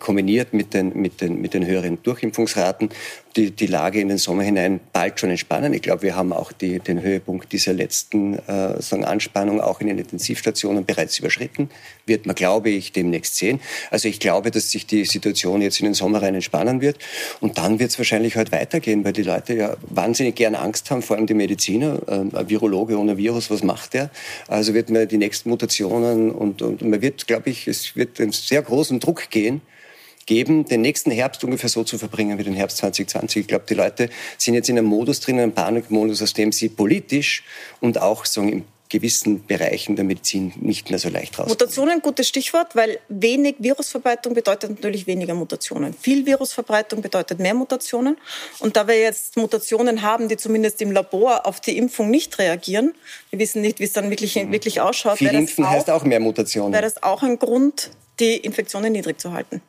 kombiniert 0.00 0.52
mit 0.52 0.74
den, 0.74 0.94
mit, 0.94 1.20
den, 1.20 1.40
mit 1.40 1.54
den 1.54 1.64
höheren 1.64 2.02
Durchimpfungsraten, 2.02 2.90
die, 3.36 3.50
die 3.50 3.66
Lage 3.66 4.00
in 4.00 4.08
den 4.08 4.18
Sommer 4.18 4.42
hinein 4.42 4.80
bald 4.92 5.20
schon 5.20 5.30
entspannen. 5.30 5.72
Ich 5.72 5.82
glaube, 5.82 6.02
wir 6.02 6.16
haben 6.16 6.32
auch 6.32 6.52
die, 6.52 6.78
den 6.78 7.02
Höhepunkt 7.02 7.52
dieser 7.52 7.72
letzten 7.72 8.38
äh, 8.38 8.80
sagen 8.80 9.04
Anspannung 9.04 9.60
auch 9.60 9.80
in 9.80 9.86
den 9.88 9.98
Intensivstationen 9.98 10.84
bereits 10.84 11.18
überschritten. 11.18 11.70
Wird 12.06 12.26
man, 12.26 12.34
glaube 12.34 12.70
ich, 12.70 12.92
demnächst 12.92 13.36
sehen. 13.36 13.60
Also 13.90 14.08
ich 14.08 14.20
glaube, 14.20 14.50
dass 14.50 14.70
sich 14.70 14.86
die 14.86 15.04
Situation 15.04 15.62
jetzt 15.62 15.78
in 15.80 15.84
den 15.84 15.94
Sommer 15.94 16.22
rein 16.22 16.34
entspannen 16.34 16.80
wird. 16.80 16.98
Und 17.40 17.58
dann 17.58 17.78
wird 17.78 17.90
es 17.90 17.98
wahrscheinlich 17.98 18.36
heute 18.36 18.52
halt 18.52 18.62
weitergehen, 18.62 19.04
weil 19.04 19.12
die 19.12 19.22
Leute 19.22 19.54
ja 19.54 19.76
wahnsinnig 19.82 20.34
gerne 20.34 20.58
Angst 20.58 20.90
haben, 20.90 21.02
vor 21.02 21.16
allem 21.16 21.26
die 21.26 21.34
Mediziner. 21.34 22.00
Ähm, 22.08 22.30
ein 22.34 22.48
Virologe 22.48 22.98
ohne 22.98 23.16
Virus, 23.16 23.50
was 23.50 23.62
macht 23.62 23.94
der? 23.94 24.10
Also 24.48 24.74
wird 24.74 24.90
man 24.90 25.06
die 25.06 25.18
nächsten 25.18 25.50
Mutationen 25.50 26.30
und, 26.30 26.62
und 26.62 26.82
man 26.82 27.02
wird, 27.02 27.26
glaube 27.26 27.50
ich, 27.50 27.68
es 27.68 27.96
wird 27.96 28.20
einen 28.20 28.32
sehr 28.32 28.62
großen 28.62 29.00
Druck 29.00 29.30
gehen, 29.30 29.60
geben, 30.28 30.66
den 30.66 30.82
nächsten 30.82 31.10
Herbst 31.10 31.42
ungefähr 31.42 31.70
so 31.70 31.82
zu 31.82 31.98
verbringen 31.98 32.38
wie 32.38 32.44
den 32.44 32.54
Herbst 32.54 32.76
2020. 32.76 33.40
Ich 33.40 33.48
glaube, 33.48 33.64
die 33.68 33.74
Leute 33.74 34.10
sind 34.36 34.54
jetzt 34.54 34.68
in 34.68 34.78
einem 34.78 34.86
Modus 34.86 35.20
drin, 35.20 35.40
einem 35.40 35.52
Panikmodus, 35.52 36.22
aus 36.22 36.34
dem 36.34 36.52
sie 36.52 36.68
politisch 36.68 37.42
und 37.80 38.00
auch 38.00 38.26
sagen, 38.26 38.52
im 38.52 38.64
gewissen 38.90 39.44
Bereichen 39.46 39.96
der 39.96 40.04
Medizin 40.04 40.52
nicht 40.60 40.90
mehr 40.90 40.98
so 40.98 41.08
leicht 41.08 41.38
raus. 41.38 41.48
Mutationen, 41.48 42.00
gutes 42.00 42.28
Stichwort, 42.28 42.74
weil 42.74 42.98
wenig 43.08 43.56
Virusverbreitung 43.58 44.34
bedeutet 44.34 44.70
natürlich 44.70 45.06
weniger 45.06 45.34
Mutationen. 45.34 45.94
Viel 45.94 46.26
Virusverbreitung 46.26 47.02
bedeutet 47.02 47.38
mehr 47.38 47.54
Mutationen. 47.54 48.16
Und 48.60 48.76
da 48.76 48.86
wir 48.86 48.98
jetzt 48.98 49.36
Mutationen 49.36 50.02
haben, 50.02 50.28
die 50.28 50.36
zumindest 50.36 50.80
im 50.80 50.92
Labor 50.92 51.46
auf 51.46 51.60
die 51.60 51.76
Impfung 51.76 52.10
nicht 52.10 52.38
reagieren, 52.38 52.94
wir 53.30 53.38
wissen 53.38 53.62
nicht, 53.62 53.80
wie 53.80 53.84
es 53.84 53.92
dann 53.92 54.10
wirklich, 54.10 54.36
mhm. 54.36 54.52
wirklich 54.52 54.80
ausschaut. 54.80 55.18
Viel 55.18 55.28
Impfen 55.28 55.64
auch, 55.64 55.70
heißt 55.70 55.90
auch 55.90 56.04
mehr 56.04 56.20
Mutationen. 56.20 56.72
Wäre 56.72 56.82
das 56.82 57.02
auch 57.02 57.22
ein 57.22 57.38
Grund, 57.38 57.90
die 58.20 58.36
Infektionen 58.36 58.92
niedrig 58.92 59.20
zu 59.20 59.32
halten? 59.32 59.62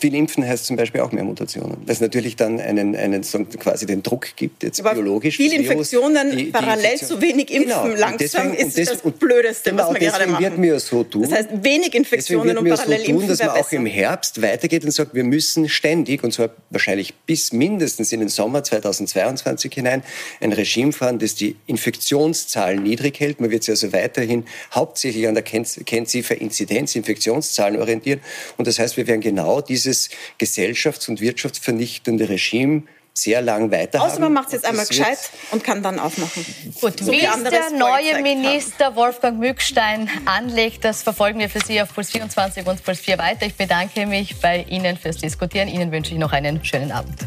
Viel 0.00 0.14
Impfen 0.14 0.46
heißt 0.46 0.64
zum 0.64 0.76
Beispiel 0.76 1.02
auch 1.02 1.12
mehr 1.12 1.24
Mutationen. 1.24 1.76
Was 1.84 2.00
natürlich 2.00 2.36
dann 2.36 2.58
einen, 2.58 2.96
einen 2.96 3.22
so 3.22 3.44
quasi 3.44 3.84
den 3.84 4.02
Druck 4.02 4.34
gibt, 4.34 4.62
jetzt 4.62 4.80
Aber 4.80 4.94
biologisch. 4.94 5.36
Viele 5.36 5.56
Infektionen 5.56 6.30
die, 6.30 6.36
die 6.36 6.44
parallel 6.46 6.92
Infektion. 6.92 7.08
zu 7.08 7.20
wenig 7.20 7.50
impfen 7.50 7.68
genau. 7.68 7.86
langsam 7.86 8.52
deswegen, 8.52 8.54
ist 8.54 8.78
das, 8.78 9.02
das 9.02 9.12
Blödeste, 9.12 9.70
genau, 9.70 9.88
was 9.88 10.00
wir 10.00 10.08
gerade 10.08 10.26
machen. 10.26 10.42
Wird 10.42 10.56
mir 10.56 10.80
so 10.80 11.04
tun, 11.04 11.22
das 11.22 11.32
heißt, 11.32 11.48
wenig 11.62 11.94
Infektionen 11.94 12.56
und 12.56 12.66
parallel 12.66 13.00
so 13.00 13.12
tun, 13.12 13.28
dass 13.28 13.40
man 13.40 13.50
auch 13.50 13.72
im 13.72 13.84
Herbst 13.84 14.40
weitergeht 14.40 14.84
und 14.86 14.90
sagt, 14.90 15.12
wir 15.14 15.24
müssen 15.24 15.68
ständig, 15.68 16.24
und 16.24 16.32
zwar 16.32 16.48
wahrscheinlich 16.70 17.12
bis 17.26 17.52
mindestens 17.52 18.10
in 18.12 18.20
den 18.20 18.30
Sommer 18.30 18.64
2022 18.64 19.74
hinein, 19.74 20.02
ein 20.40 20.54
Regime 20.54 20.92
fahren, 20.92 21.18
das 21.18 21.34
die 21.34 21.56
Infektionszahlen 21.66 22.82
niedrig 22.82 23.20
hält. 23.20 23.40
Man 23.40 23.50
wird 23.50 23.64
sich 23.64 23.72
also 23.72 23.92
weiterhin 23.92 24.46
hauptsächlich 24.72 25.28
an 25.28 25.34
der 25.34 25.42
Kennziffer 25.42 26.40
Inzidenz, 26.40 26.96
Infektionszahlen 26.96 27.78
orientieren. 27.78 28.20
Und 28.56 28.66
das 28.66 28.78
heißt, 28.78 28.96
wir 28.96 29.06
werden 29.06 29.20
genau 29.20 29.60
dieses 29.90 30.10
gesellschafts- 30.38 31.08
und 31.08 31.20
wirtschaftsvernichtende 31.20 32.28
Regime 32.28 32.82
sehr 33.12 33.42
lang 33.42 33.70
weiter 33.70 34.00
Außer 34.00 34.20
man 34.20 34.32
macht 34.32 34.46
es 34.48 34.52
jetzt 34.54 34.64
einmal 34.64 34.86
gescheit 34.86 35.18
und 35.50 35.64
kann 35.64 35.82
dann 35.82 35.98
aufmachen. 35.98 36.46
Gut, 36.80 37.00
so 37.00 37.10
wie 37.10 37.20
es 37.20 37.42
der 37.42 37.70
neue 37.76 38.22
Minister 38.22 38.86
haben. 38.86 38.96
Wolfgang 38.96 39.38
Mückstein 39.38 40.08
anlegt, 40.26 40.84
das 40.84 41.02
verfolgen 41.02 41.40
wir 41.40 41.50
für 41.50 41.60
Sie 41.60 41.82
auf 41.82 41.92
Puls 41.92 42.10
24 42.12 42.66
und 42.66 42.82
Puls 42.82 43.00
4 43.00 43.18
weiter. 43.18 43.46
Ich 43.46 43.56
bedanke 43.56 44.06
mich 44.06 44.40
bei 44.40 44.64
Ihnen 44.68 44.96
fürs 44.96 45.18
Diskutieren. 45.18 45.68
Ihnen 45.68 45.90
wünsche 45.90 46.12
ich 46.12 46.18
noch 46.18 46.32
einen 46.32 46.64
schönen 46.64 46.92
Abend. 46.92 47.18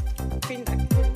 Vielen 0.47 0.65
Dank. 0.65 1.12